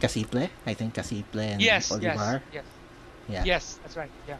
[0.00, 0.48] Casiple.
[0.66, 2.02] I think Casiple and yes, Olivar.
[2.02, 2.64] yes, yes,
[3.28, 3.44] Yeah.
[3.44, 4.10] yes, that's right.
[4.28, 4.36] Yeah.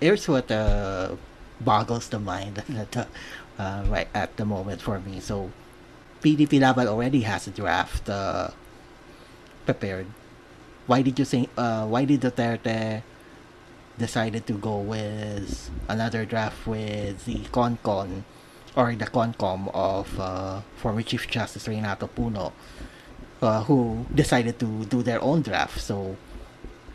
[0.00, 1.16] Here's what uh,
[1.60, 3.06] boggles the mind at the,
[3.58, 5.20] uh, right at the moment for me.
[5.20, 5.50] So,
[6.22, 8.48] PDP Laban already has a draft uh,
[9.66, 10.06] prepared.
[10.86, 11.48] Why did you think?
[11.56, 13.02] Uh, why did Duterte
[13.98, 18.24] decided to go with another draft with the CONCON
[18.74, 22.52] or the CONCOM of uh, former Chief Justice Renato Puno,
[23.42, 25.78] uh, who decided to do their own draft?
[25.80, 26.16] So,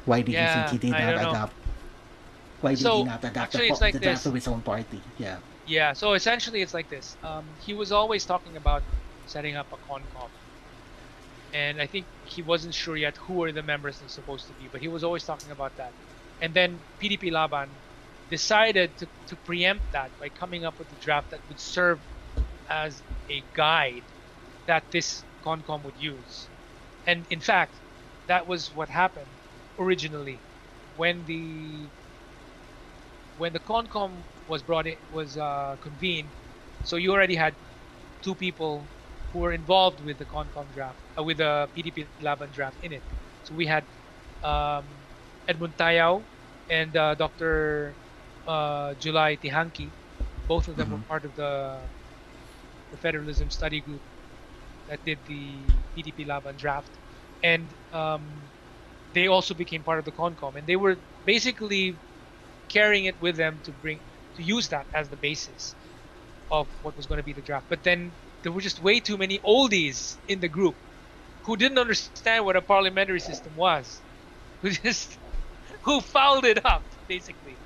[0.05, 1.53] why did Yeah, you think he did I not adopt?
[2.61, 4.25] Why did So, he not adapt actually, the, it's like the draft this.
[4.25, 5.01] of his own party?
[5.17, 5.37] Yeah.
[5.65, 5.93] Yeah.
[5.93, 7.15] So essentially, it's like this.
[7.23, 8.83] Um, he was always talking about
[9.27, 10.31] setting up a concom,
[11.53, 14.81] and I think he wasn't sure yet who are the members supposed to be, but
[14.81, 15.95] he was always talking about that.
[16.41, 17.81] And then PDP Laban
[18.29, 22.01] decided to, to preempt that by coming up with a draft that would serve
[22.69, 24.05] as a guide
[24.67, 26.49] that this concom would use.
[27.05, 27.81] And in fact,
[28.27, 29.39] that was what happened
[29.79, 30.45] originally
[30.95, 31.91] when the
[33.35, 36.35] when the concom was brought in was uh, convened
[36.83, 37.57] so you already had
[38.21, 38.91] two people
[39.31, 42.85] who were involved with the concom draft uh, with the pdp laban draft in it
[43.25, 43.67] so we had
[44.43, 44.85] um,
[45.47, 46.25] edmund tayao
[46.69, 47.97] and uh, dr
[48.47, 49.93] uh, julio teehankee
[50.47, 51.05] both of them were Mhm.
[51.07, 51.89] part of the,
[52.91, 54.03] the federalism study group
[54.87, 56.99] that did the pdp laban draft
[57.43, 58.51] and um,
[59.13, 61.99] they also became part of the concom and they were basically
[62.69, 64.01] carrying it with them to bring
[64.35, 65.75] to use that as the basis
[66.49, 67.67] of what was going to be the draft.
[67.69, 68.15] But then
[68.47, 70.79] there were just way too many oldies in the group
[71.45, 74.03] who didn't understand what a parliamentary system was,
[74.61, 75.19] who just
[75.83, 77.61] who fouled it up basically.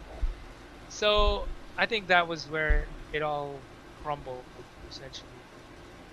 [0.87, 4.45] So I think that was where it all crumbled
[4.87, 5.43] essentially.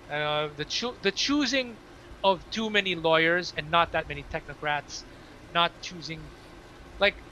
[0.09, 1.79] Uh, the cho- the choosing
[2.23, 5.05] of too many lawyers and not that many technocrats,
[5.51, 6.31] not choosing
[6.99, 7.25] like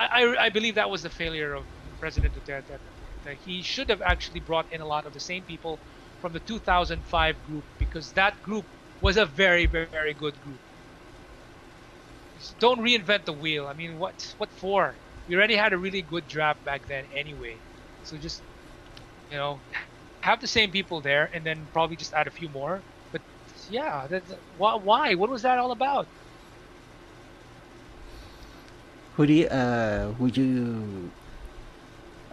[0.00, 1.68] I, I, I believe that was the failure of
[2.00, 2.80] President Duterte.
[3.24, 5.82] That he should have actually brought in a lot of the same people
[6.24, 8.64] from the 2005 group because that group
[9.02, 10.58] was a very, very, very good group.
[12.58, 13.66] Don't reinvent the wheel.
[13.66, 14.94] I mean, what what for?
[15.28, 17.56] We already had a really good draft back then anyway.
[18.04, 18.40] So just,
[19.30, 19.60] you know,
[20.22, 22.80] have the same people there and then probably just add a few more.
[23.12, 23.20] But
[23.70, 24.22] yeah, that,
[24.56, 25.14] why?
[25.16, 26.06] What was that all about?
[29.18, 31.10] Would you, uh, would you,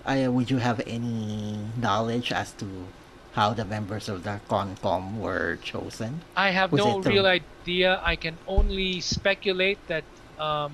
[0.06, 2.88] I, would you have any knowledge as to
[3.34, 6.22] how the members of the CONCOM were chosen?
[6.36, 8.00] I have Was no real idea.
[8.04, 10.04] I can only speculate that
[10.38, 10.74] um,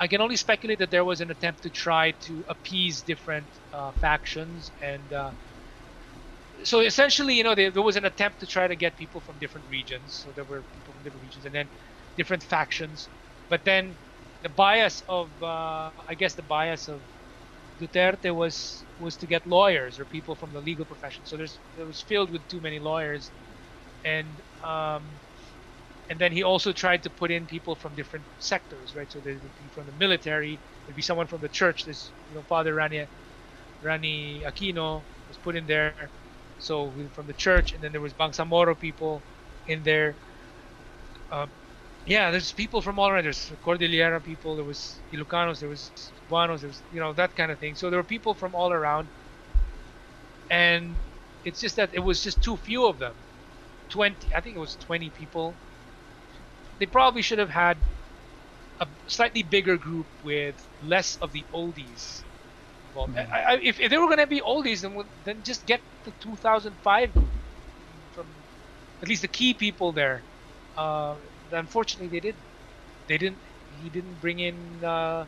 [0.00, 3.90] I can only speculate that there was an attempt to try to appease different uh,
[3.92, 5.30] factions, and uh,
[6.62, 9.36] so essentially, you know, there, there was an attempt to try to get people from
[9.40, 10.24] different regions.
[10.24, 11.68] So there were people from different regions, and then
[12.16, 13.08] different factions.
[13.48, 13.94] But then
[14.42, 17.00] the bias of, uh, I guess, the bias of
[17.78, 21.26] Duterte was was to get lawyers or people from the legal profession.
[21.26, 23.32] So there's it was filled with too many lawyers,
[24.04, 25.20] and um,
[26.10, 29.10] and then he also tried to put in people from different sectors, right?
[29.12, 31.84] So there would be from the military, there'd be someone from the church.
[31.84, 33.06] There's you know Father Rani
[33.80, 36.12] Rani Aquino was put in there,
[36.58, 39.26] so from the church, and then there was Bangsamoro people
[39.66, 40.18] in there.
[41.30, 41.52] Um,
[42.08, 43.24] yeah, there's people from all around.
[43.24, 44.56] There's Cordillera people.
[44.56, 45.60] There was Ilocanos.
[45.60, 46.60] There was Cebuanos.
[46.60, 47.74] There was you know that kind of thing.
[47.76, 49.10] So there were people from all around,
[50.50, 51.00] and
[51.44, 53.24] it's just that it was just too few of them.
[53.90, 55.60] Twenty, I think it was twenty people.
[56.78, 57.84] They probably should have had
[58.80, 62.24] a slightly bigger group with less of the oldies.
[62.90, 63.14] involved.
[63.16, 63.26] Mhm.
[63.32, 66.12] I, I, if, if they were going to be oldies, then then just get the
[66.12, 67.32] 2005 group
[68.12, 68.44] from
[69.02, 70.26] at least the key people there.
[70.76, 71.18] Uh,
[71.50, 72.44] unfortunately, they didn't.
[73.08, 73.42] They didn't.
[73.68, 75.26] He didn't bring in uh,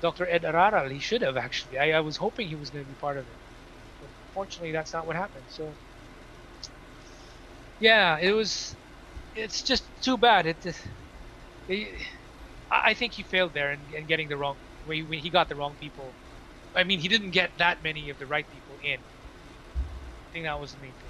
[0.00, 0.28] Dr.
[0.28, 0.90] Ed Araral.
[0.92, 1.78] He should have actually.
[1.78, 3.40] I, I was hoping he was going to be part of it.
[4.00, 5.46] But unfortunately, that's not what happened.
[5.50, 5.78] So,
[7.78, 8.76] yeah, it was.
[9.34, 10.46] It's just too bad.
[10.46, 10.66] It.
[11.68, 12.02] it
[12.70, 14.58] I think he failed there in, in getting the wrong.
[14.84, 16.16] When he, he got the wrong people.
[16.74, 19.00] I mean, he didn't get that many of the right people in.
[19.00, 21.07] I think that was the main thing.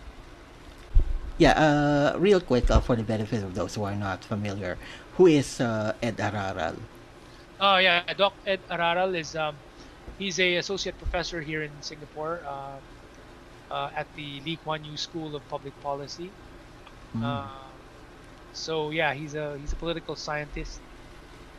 [1.39, 4.77] Yeah, uh, real quick uh, for the benefit of those who are not familiar,
[5.17, 6.75] who is uh, Ed Araral?
[7.61, 9.55] Oh yeah, Doc Ed Araral is um,
[10.19, 12.79] he's a associate professor here in Singapore uh,
[13.71, 16.31] uh, at the Lee Kuan Yew School of Public Policy.
[17.17, 17.47] Mm.
[18.53, 20.81] So yeah, he's a he's a political scientist,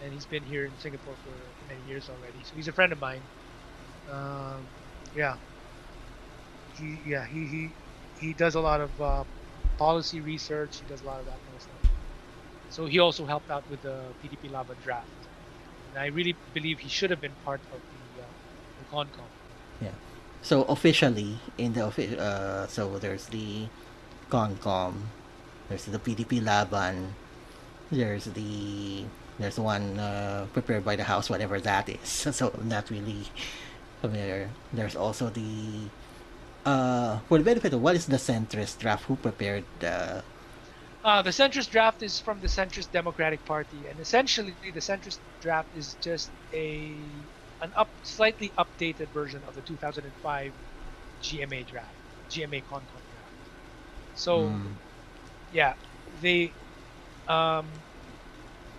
[0.04, 1.34] and he's been here in Singapore for
[1.74, 2.44] many years already.
[2.44, 3.22] So he's a friend of mine.
[4.12, 4.68] Um,
[5.16, 5.36] yeah.
[6.78, 7.70] He yeah he he
[8.20, 9.24] he does a lot of uh,
[9.80, 10.82] policy research.
[10.84, 11.84] He does a lot of that kind of stuff.
[12.70, 15.08] So he also helped out with the PDP Laban draft,
[15.90, 18.26] and I really believe he should have been part of the, uh,
[18.78, 19.30] the CONCOM.
[19.82, 19.96] Yeah.
[20.44, 23.66] So officially in the uh, so there's the
[24.30, 24.94] CONCOM,
[25.70, 27.16] there's the PDP Laban,
[27.90, 29.06] there's the
[29.40, 32.28] there's one uh, prepared by the House, whatever that is.
[32.38, 33.26] So not really
[34.02, 34.50] familiar.
[34.72, 35.90] There's also the
[36.70, 39.06] uh, for the benefit of what is the centrist draft?
[39.06, 40.24] Who prepared the?
[41.04, 45.74] Uh, the centrist draft is from the centrist Democratic Party, and essentially the centrist draft
[45.74, 47.30] is just a
[47.62, 50.54] an up slightly updated version of the 2005
[51.22, 53.52] GMA draft, GMA Concom draft.
[54.14, 54.80] So, Mm.
[55.50, 55.76] yeah,
[56.22, 56.56] they.
[57.28, 57.84] Um,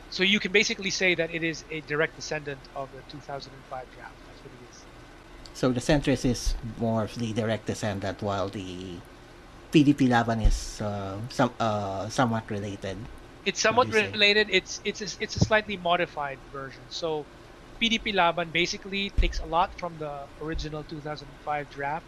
[0.09, 4.19] so you can basically say that it is a direct descendant of the 2005 draft.
[4.27, 4.87] That's what it is.
[5.55, 8.97] So the centrist is more of the direct descendant, while the
[9.73, 12.97] PDP Laban is uh, some uh, somewhat related.
[13.45, 14.11] It's somewhat you say?
[14.11, 14.49] related.
[14.51, 16.85] It's it's a, it's a slightly modified version.
[16.89, 17.27] So
[17.81, 22.07] PDP Laban basically takes a lot from the original 2005 draft,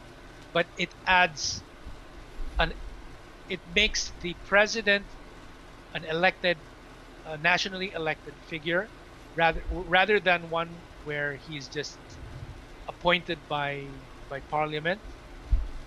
[0.53, 1.63] but it adds
[2.59, 2.73] an
[3.49, 5.07] it makes the president
[5.95, 6.59] an elected,
[7.25, 8.89] a nationally elected figure,
[9.37, 11.99] rather rather than one where he's just
[12.89, 15.03] appointed by by parliament.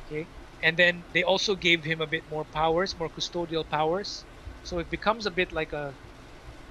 [0.06, 0.30] Okay,
[0.62, 4.26] and then they also gave him a bit more powers, more custodial powers.
[4.64, 5.98] So it becomes a bit like a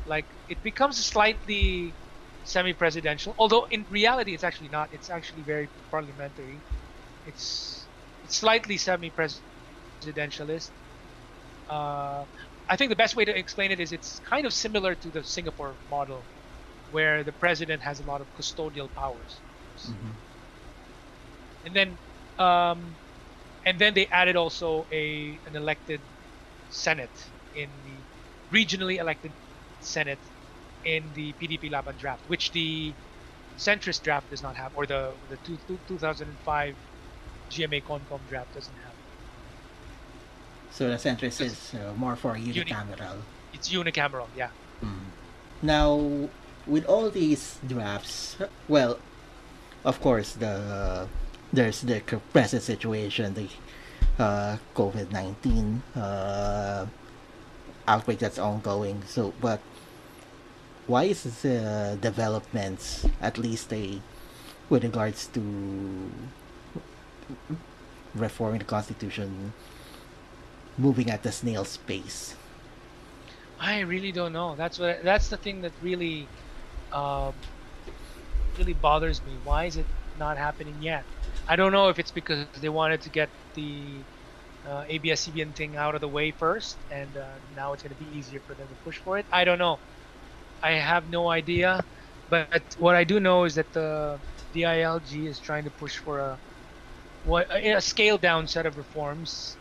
[0.05, 1.97] like it becomes slightly
[2.45, 3.35] semi-presidential.
[3.39, 4.89] Although in reality, it's actually not.
[4.93, 6.65] It's actually very parliamentary.
[7.25, 7.89] It's
[8.23, 10.73] it's slightly semi-presidentialist.
[11.69, 12.27] Uh,
[12.69, 15.25] I think the best way to explain it is it's kind of similar to the
[15.25, 16.29] Singapore model,
[16.89, 19.43] where the president has a lot of custodial powers,
[21.65, 21.97] and then
[22.39, 22.95] um,
[23.65, 26.01] and then they added also a an elected
[26.71, 27.11] senate
[27.57, 29.33] in the regionally elected
[29.81, 30.19] senate
[30.85, 32.93] in the PDP Laban draft, which the
[33.59, 36.75] centrist draft does not have, or the the two, two, 2005
[37.51, 38.95] GMA Concom draft doesn't have.
[40.73, 43.19] So the centrist is uh, more for unicameral.
[43.53, 44.49] It's unicameral, yeah.
[44.83, 44.99] Mm.
[45.63, 46.29] Now,
[46.67, 48.37] with all these drafts,
[48.69, 48.99] well,
[49.85, 51.07] of course, the
[51.53, 52.01] there's the
[52.33, 53.49] present situation, the
[54.19, 56.87] uh, COVID nineteen uh,
[57.87, 59.03] outbreak that's ongoing.
[59.07, 59.61] So, but
[60.87, 64.01] why is the developments, at least a
[64.69, 66.11] with regards to
[68.15, 69.53] reforming the constitution,
[70.79, 72.35] moving at the snail's pace?
[73.61, 74.57] I really don't know.
[74.57, 76.29] That's what that's the thing that really
[76.93, 77.33] um,
[78.57, 79.39] really bothers me.
[79.39, 81.07] Why is it not happening yet?
[81.47, 83.95] I don't know if it's because they wanted to get the
[84.65, 88.17] uh, ABS-CBN thing out of the way first, and uh, now it's going to be
[88.17, 89.27] easier for them to push for it.
[89.33, 89.81] I don't know.
[90.63, 91.87] I have no idea.
[92.29, 94.09] But what I do know is that the
[94.53, 96.41] DILG is trying to push for a
[97.23, 99.59] what a scaled down set of reforms,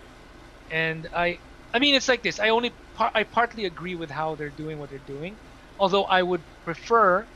[0.69, 1.39] and I
[1.73, 2.39] I mean it's like this.
[2.39, 5.39] I only par- I partly agree with how they're doing what they're doing,
[5.79, 7.29] although I would prefer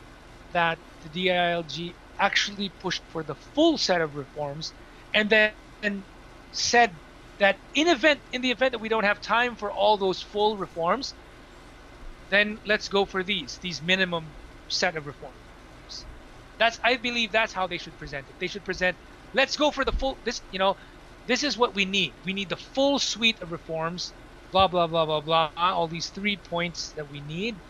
[0.53, 4.73] that the DILG actually pushed for the full set of reforms,
[5.13, 5.53] and then
[5.83, 6.05] and
[6.51, 6.99] said
[7.39, 10.57] that in event in the event that we don't have time for all those full
[10.57, 11.15] reforms,
[12.29, 14.37] then let's go for these these minimum
[14.67, 15.35] set of reforms.
[16.57, 18.35] That's I believe that's how they should present it.
[18.39, 18.97] They should present
[19.33, 20.77] let's go for the full this you know
[21.27, 22.15] this is what we need.
[22.23, 24.13] We need the full suite of reforms,
[24.51, 27.61] blah blah blah blah blah, all these three points that we need.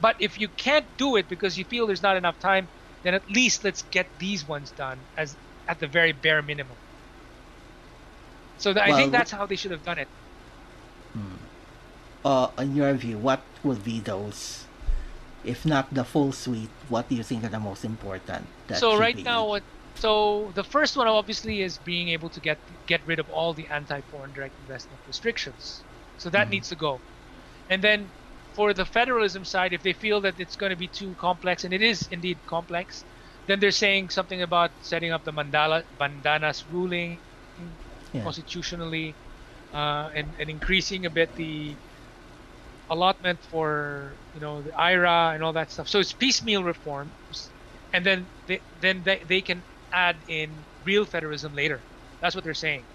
[0.00, 2.70] But if you can't do it because you feel there's not enough time,
[3.02, 5.36] then at least let's get these ones done as
[5.68, 6.78] at the very bare minimum.
[8.56, 10.10] So th- I think that's how they should have done it.
[12.24, 14.66] uh, in your view, what would be those?
[15.44, 18.48] If not the full suite, what do you think are the most important?
[18.68, 19.64] That so right now what
[19.98, 23.66] So the first one obviously is being able to get get rid of all the
[23.68, 25.84] anti-foreign direct investment restrictions.
[26.16, 26.54] So that Mhm.
[26.54, 27.02] needs to go.
[27.68, 28.12] And then
[28.58, 31.74] for the federalism side, if they feel that it's going to be too complex, and
[31.74, 33.06] it is indeed complex,
[33.46, 37.20] then they're saying something about setting up the mandala Mandanas ruling
[38.12, 38.34] Yeah.
[38.34, 39.18] constitutionally,
[39.72, 41.78] uh, and and increasing a bit the
[42.90, 45.88] allotment for you know the IRA and all that stuff.
[45.88, 47.54] So it's piecemeal reforms,
[47.92, 51.86] and then they, then they, they can add in real federalism later.
[52.20, 52.88] That's what they're saying.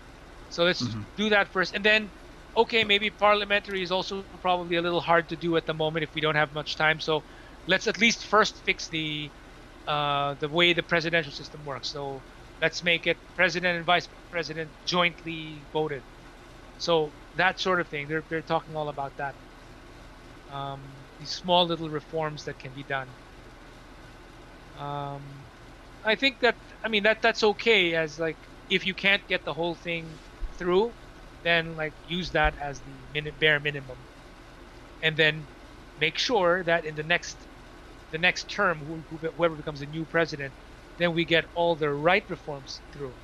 [0.49, 1.07] So let's Mhm.
[1.15, 2.13] do that first, and then
[2.55, 6.13] okay, maybe parliamentary is also probably a little hard to do at the moment if
[6.13, 6.99] we don't have much time.
[6.99, 7.25] So
[7.67, 9.33] let's at least first fix the
[9.87, 11.89] uh, the way the presidential system works.
[11.89, 12.25] So
[12.61, 16.05] let's make it president and vice president jointly voted.
[16.77, 18.07] So that sort of thing.
[18.07, 19.37] They're they're talking all about that.
[20.47, 23.17] Um, these small little reforms that can be done.
[24.73, 25.47] Um,
[26.03, 29.53] I think that I mean that that's okay as like if you can't get the
[29.53, 30.21] whole thing
[30.57, 30.95] through,
[31.43, 34.07] then like use that as the min- bare minimum,
[35.01, 35.47] and then
[35.97, 37.47] make sure that in the next
[38.11, 40.53] the next term, who, who, whoever becomes the new president,
[40.97, 43.15] then we get all the right reforms through.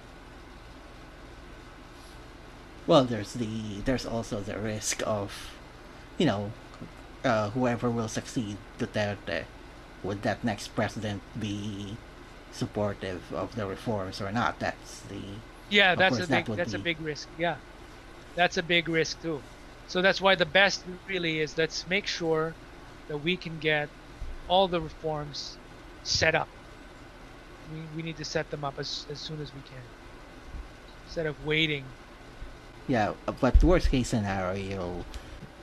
[2.88, 5.32] Well, there's the there's also the risk of,
[6.18, 6.52] you know,
[7.24, 9.46] uh, whoever will succeed Duterte,
[10.04, 11.98] would that next president be
[12.54, 14.60] supportive of the reforms or not?
[14.60, 15.22] That's the
[15.70, 17.30] Yeah, that's a big would that's a big risk.
[17.38, 17.58] Yeah,
[18.36, 19.44] that's a big risk too.
[19.88, 22.56] So that's why the best really is let's make sure
[23.08, 23.90] that we can get
[24.48, 25.60] all the reforms
[26.04, 26.50] set up.
[27.72, 29.84] We, we need to set them up as, as soon as we can
[31.06, 31.94] instead of waiting.
[32.88, 33.14] yeah.
[33.40, 35.06] But worst case scenario,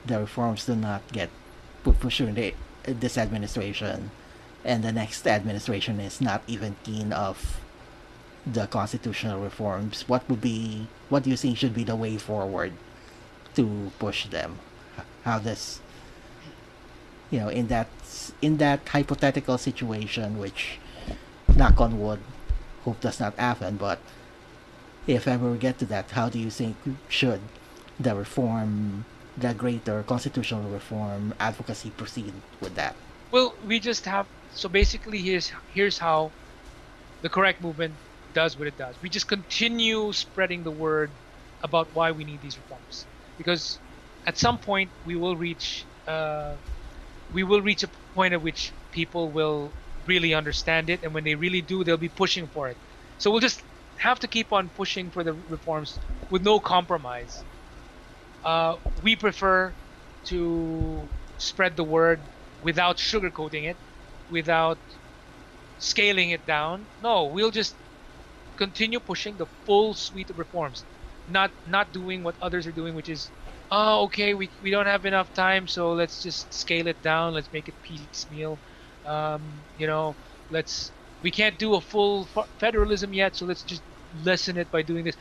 [0.05, 1.29] the reforms do not get
[1.83, 4.11] put pushed through the, this administration,
[4.63, 7.61] and the next administration is not even keen of
[8.53, 10.07] the constitutional reforms.
[10.07, 12.73] What would be what do you think should be the way forward
[13.55, 14.59] to push them?
[15.23, 15.79] How this,
[17.29, 17.87] you know, in that
[18.41, 20.79] in that hypothetical situation, which,
[21.55, 22.19] knock on wood,
[22.83, 23.99] hope does not happen, but
[25.05, 26.75] if ever we get to that, how do you think
[27.07, 27.41] should
[27.99, 29.05] the reform,
[29.37, 32.95] the greater constitutional reform advocacy proceed with that?
[33.31, 36.31] Well, we just have so basically here's here's how
[37.21, 37.93] the correct movement
[38.41, 38.95] does what it does.
[39.01, 41.09] We just continue spreading the word
[41.67, 42.95] about why we need these reforms.
[43.39, 43.79] Because
[44.29, 45.67] at some point we will reach
[46.07, 46.53] uh,
[47.37, 48.61] we will reach a point at which
[48.91, 49.61] people will
[50.11, 50.99] really understand it.
[51.03, 52.77] And when they really do they'll be pushing for it.
[53.17, 53.59] So we'll just
[54.07, 55.99] have to keep on pushing for the reforms
[56.31, 57.33] with no compromise.
[58.43, 58.73] Uh,
[59.03, 59.73] we prefer
[60.31, 62.19] to spread the word
[62.61, 63.77] without sugarcoating it
[64.29, 64.77] without
[65.79, 66.85] scaling it down.
[67.01, 67.75] No we'll just
[68.57, 70.85] continue pushing the full suite of reforms
[71.27, 73.31] not not doing what others are doing which is
[73.71, 77.51] oh okay we, we don't have enough time so let's just scale it down let's
[77.53, 78.61] make it piecemeal.
[79.05, 80.17] Um, you know
[80.49, 84.83] let's we can't do a full fe- federalism yet so let's just lessen it by
[84.83, 85.17] doing this.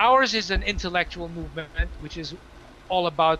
[0.00, 2.24] Ours is an intellectual movement which is
[2.74, 3.30] all about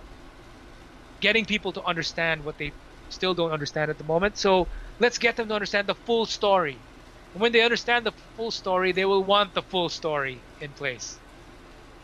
[1.21, 2.75] getting people to understand what they
[3.09, 4.37] still don't understand at the moment.
[4.37, 4.69] So
[4.99, 6.87] let's get them to understand the full story
[7.33, 11.21] when they understand the full story they will want the full story in place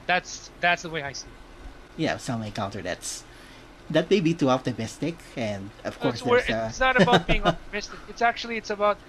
[0.07, 1.41] that's that's the way i see it
[1.97, 3.25] Yeah, some may counter that's
[3.91, 8.03] that may be too optimistic, and of course it's, uh, it's not about being optimistic.
[8.07, 9.03] It's actually it's about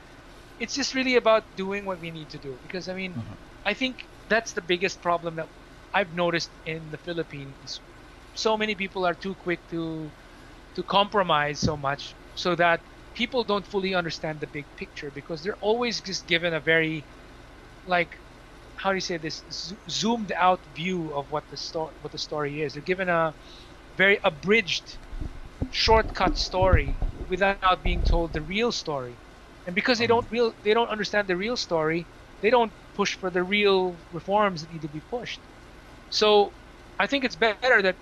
[0.60, 2.60] it's just really about doing what we need to do.
[2.62, 3.38] Because I mean, Mhm.
[3.66, 5.50] I think that's the biggest problem that
[5.94, 7.82] I've noticed in the Philippines.
[8.34, 10.14] So many people are too quick to
[10.76, 12.84] to compromise so much, so that
[13.16, 17.08] people don't fully understand the big picture because they're always just given a very
[17.86, 18.18] like
[18.76, 22.20] how do you say this zo- zoomed out view of what the story what the
[22.20, 22.74] story is.
[22.74, 23.36] They're given a
[23.96, 25.00] very abridged
[25.70, 29.22] shortcut story without being told the real story.
[29.66, 32.10] And because they don't real they don't understand the real story,
[32.42, 35.48] they don't push for the real reforms that need to be pushed.
[36.10, 36.56] So
[37.00, 38.00] I think it's better that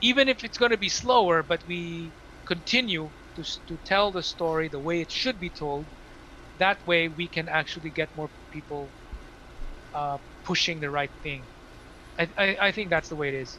[0.00, 2.14] even if it's going to be slower, but we
[2.46, 5.84] continue to, to tell the story the way it should be told.
[6.58, 8.88] That way, we can actually get more people
[9.94, 11.42] uh, pushing the right thing.
[12.18, 13.58] I, I, I think that's the way it is.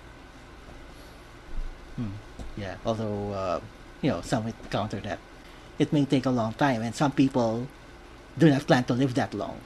[1.96, 2.12] Hmm.
[2.58, 3.60] Yeah, although uh,
[4.02, 5.20] you know some would counter that
[5.80, 7.68] it may take a long time, and some people
[8.38, 9.60] do not plan to live that long.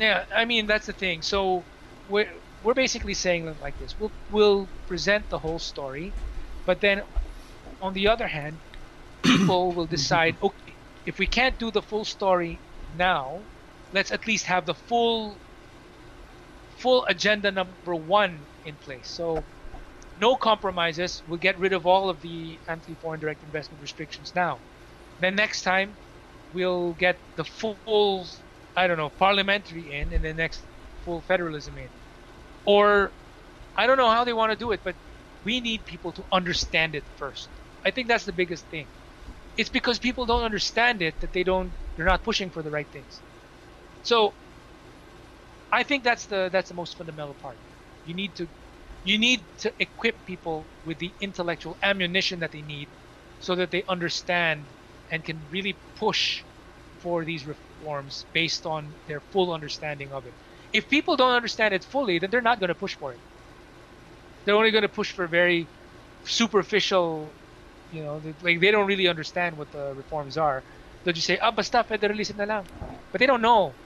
[0.00, 1.22] Yeah, I mean that's the thing.
[1.22, 1.64] So
[2.08, 2.28] we're
[2.62, 3.94] we're basically saying like this.
[3.98, 6.12] We'll we'll present the whole story,
[6.66, 7.02] but then
[7.80, 8.58] on the other hand,
[9.22, 10.36] people will decide.
[10.42, 10.74] Okay,
[11.06, 12.58] if we can't do the full story
[12.96, 13.40] now,
[13.92, 15.36] let's at least have the full
[16.78, 19.08] full agenda number one in place.
[19.08, 19.44] So
[20.20, 21.22] no compromises.
[21.26, 24.58] We'll get rid of all of the anti-foreign direct investment restrictions now.
[25.20, 25.96] Then next time,
[26.52, 28.26] we'll get the full,
[28.76, 30.62] I don't know, parliamentary in, and the next
[31.04, 31.88] full federalism in.
[32.64, 33.10] Or,
[33.76, 34.94] I don't know how they want to do it, but
[35.44, 37.48] we need people to understand it first.
[37.84, 38.86] I think that's the biggest thing.
[39.58, 42.90] It's because people don't understand it that they don't, they're not pushing for the right
[42.90, 43.22] things.
[44.02, 44.36] So,
[45.72, 47.60] I think that's the that's the most fundamental part.
[48.04, 48.50] You need to
[49.02, 52.90] you need to equip people with the intellectual ammunition that they need
[53.38, 54.72] so that they understand
[55.10, 56.44] and can really push
[56.98, 60.36] for these reforms based on their full understanding of it.
[60.72, 63.22] If people don't understand it fully, then they're not going to push for it.
[64.44, 65.70] They're only going to push for very
[66.24, 67.36] superficial,
[67.90, 70.64] you know, like they don't really understand what the reforms are.
[71.04, 72.68] They'll just say, "Ah, basta federalism na lang,"
[73.12, 73.78] but they don't know.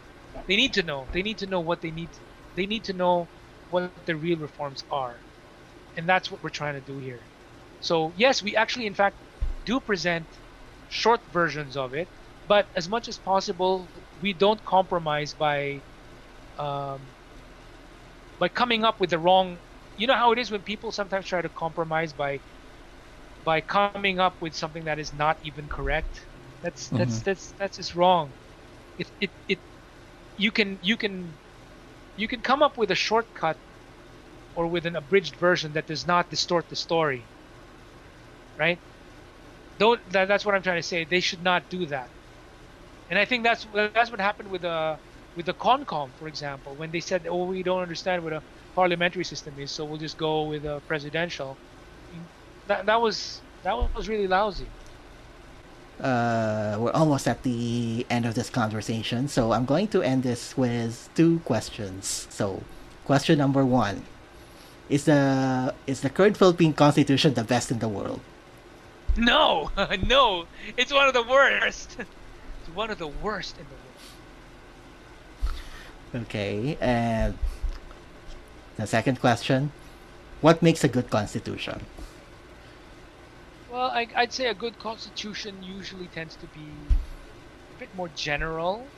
[0.47, 1.09] They need to know.
[1.13, 2.13] They need to know what they need.
[2.55, 3.31] They need to know
[3.69, 5.07] what the real reforms are,
[5.81, 7.29] and that's what we're trying to do here.
[7.81, 9.19] So yes, we actually, in fact,
[9.65, 10.29] do present
[10.89, 12.11] short versions of it,
[12.47, 15.85] but as much as possible, we don't compromise by
[16.59, 17.15] um,
[18.39, 19.61] by coming up with the wrong.
[19.97, 22.41] You know how it is when people sometimes try to compromise by
[23.45, 26.27] by coming up with something that is not even correct.
[26.63, 26.99] That's mm-hmm.
[26.99, 28.31] that's that's that's just wrong.
[28.99, 29.59] It it it
[30.37, 31.33] you can you can
[32.17, 33.57] you can come up with a shortcut
[34.55, 37.23] or with an abridged version that does not distort the story.
[38.59, 38.79] Right?
[39.79, 41.05] Don't that, that's what I'm trying to say.
[41.05, 42.09] They should not do that.
[43.11, 44.97] And I think that's that's what happened with the uh,
[45.35, 48.43] with the Concom, for example, when they said, "Oh, we don't understand what a
[48.75, 51.59] parliamentary system is, so we'll just go with a presidential."
[52.67, 54.67] That that was that was really lousy
[56.03, 60.57] uh, we're almost at the end of this conversation, so I'm going to end this
[60.57, 62.27] with two questions.
[62.31, 62.63] So,
[63.05, 64.03] question number one:
[64.89, 68.21] Is the is the current Philippine Constitution the best in the world?
[69.17, 69.71] No,
[70.07, 71.97] no, it's one of the worst.
[72.63, 73.75] It's one of the worst in the
[76.15, 76.27] world.
[76.27, 77.37] Okay, and
[78.77, 79.73] the second question:
[80.41, 81.87] What makes a good constitution?
[83.73, 87.01] Well, I, would say a good constitution usually tends to be
[87.71, 88.95] a bit more general,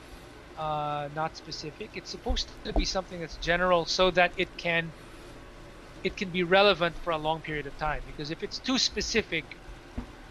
[0.57, 1.97] uh, not specific.
[1.97, 4.95] It's supposed to be something that's general so that it can
[6.03, 8.03] it can be relevant for a long period of time.
[8.05, 9.61] Because if it's too specific,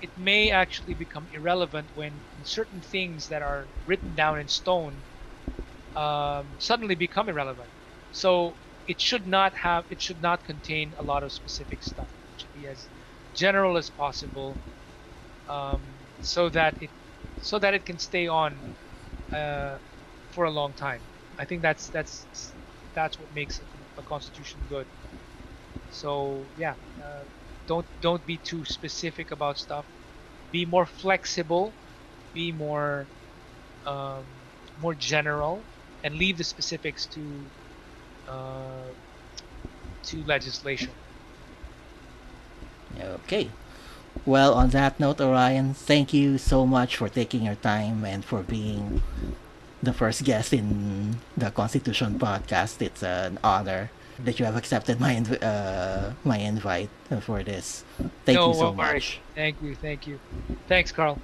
[0.00, 5.04] it may actually become irrelevant when certain things that are written down in stone
[5.96, 7.72] um, suddenly become irrelevant.
[8.10, 12.12] So it should not have it should not contain a lot of specific stuff.
[12.34, 12.90] It should be as
[13.34, 14.60] general as possible,
[15.48, 16.92] um, so that it
[17.38, 18.76] so that it can stay on
[19.32, 19.78] uh,
[20.30, 21.04] for a long time.
[21.38, 22.28] I think that's that's
[22.94, 23.60] that's what makes
[23.98, 24.88] a constitution good.
[25.88, 27.24] So yeah, uh,
[27.66, 29.86] don't don't be too specific about stuff.
[30.50, 31.76] Be more flexible.
[32.32, 33.10] Be more
[33.84, 34.26] um,
[34.76, 35.68] more general,
[36.04, 37.52] and leave the specifics to
[38.26, 38.94] uh,
[40.04, 41.03] to legislation.
[43.00, 43.48] Okay.
[44.26, 48.42] Well, on that note, Orion, thank you so much for taking your time and for
[48.42, 49.02] being
[49.82, 52.80] the first guest in the Konstitusyon podcast.
[52.80, 56.90] It's an honor that you have accepted my inv- uh, my invite
[57.20, 57.84] for this.
[58.24, 59.20] Thank no, you so much.
[59.34, 60.20] Thank you, thank you.
[60.68, 61.18] Thanks, Karl.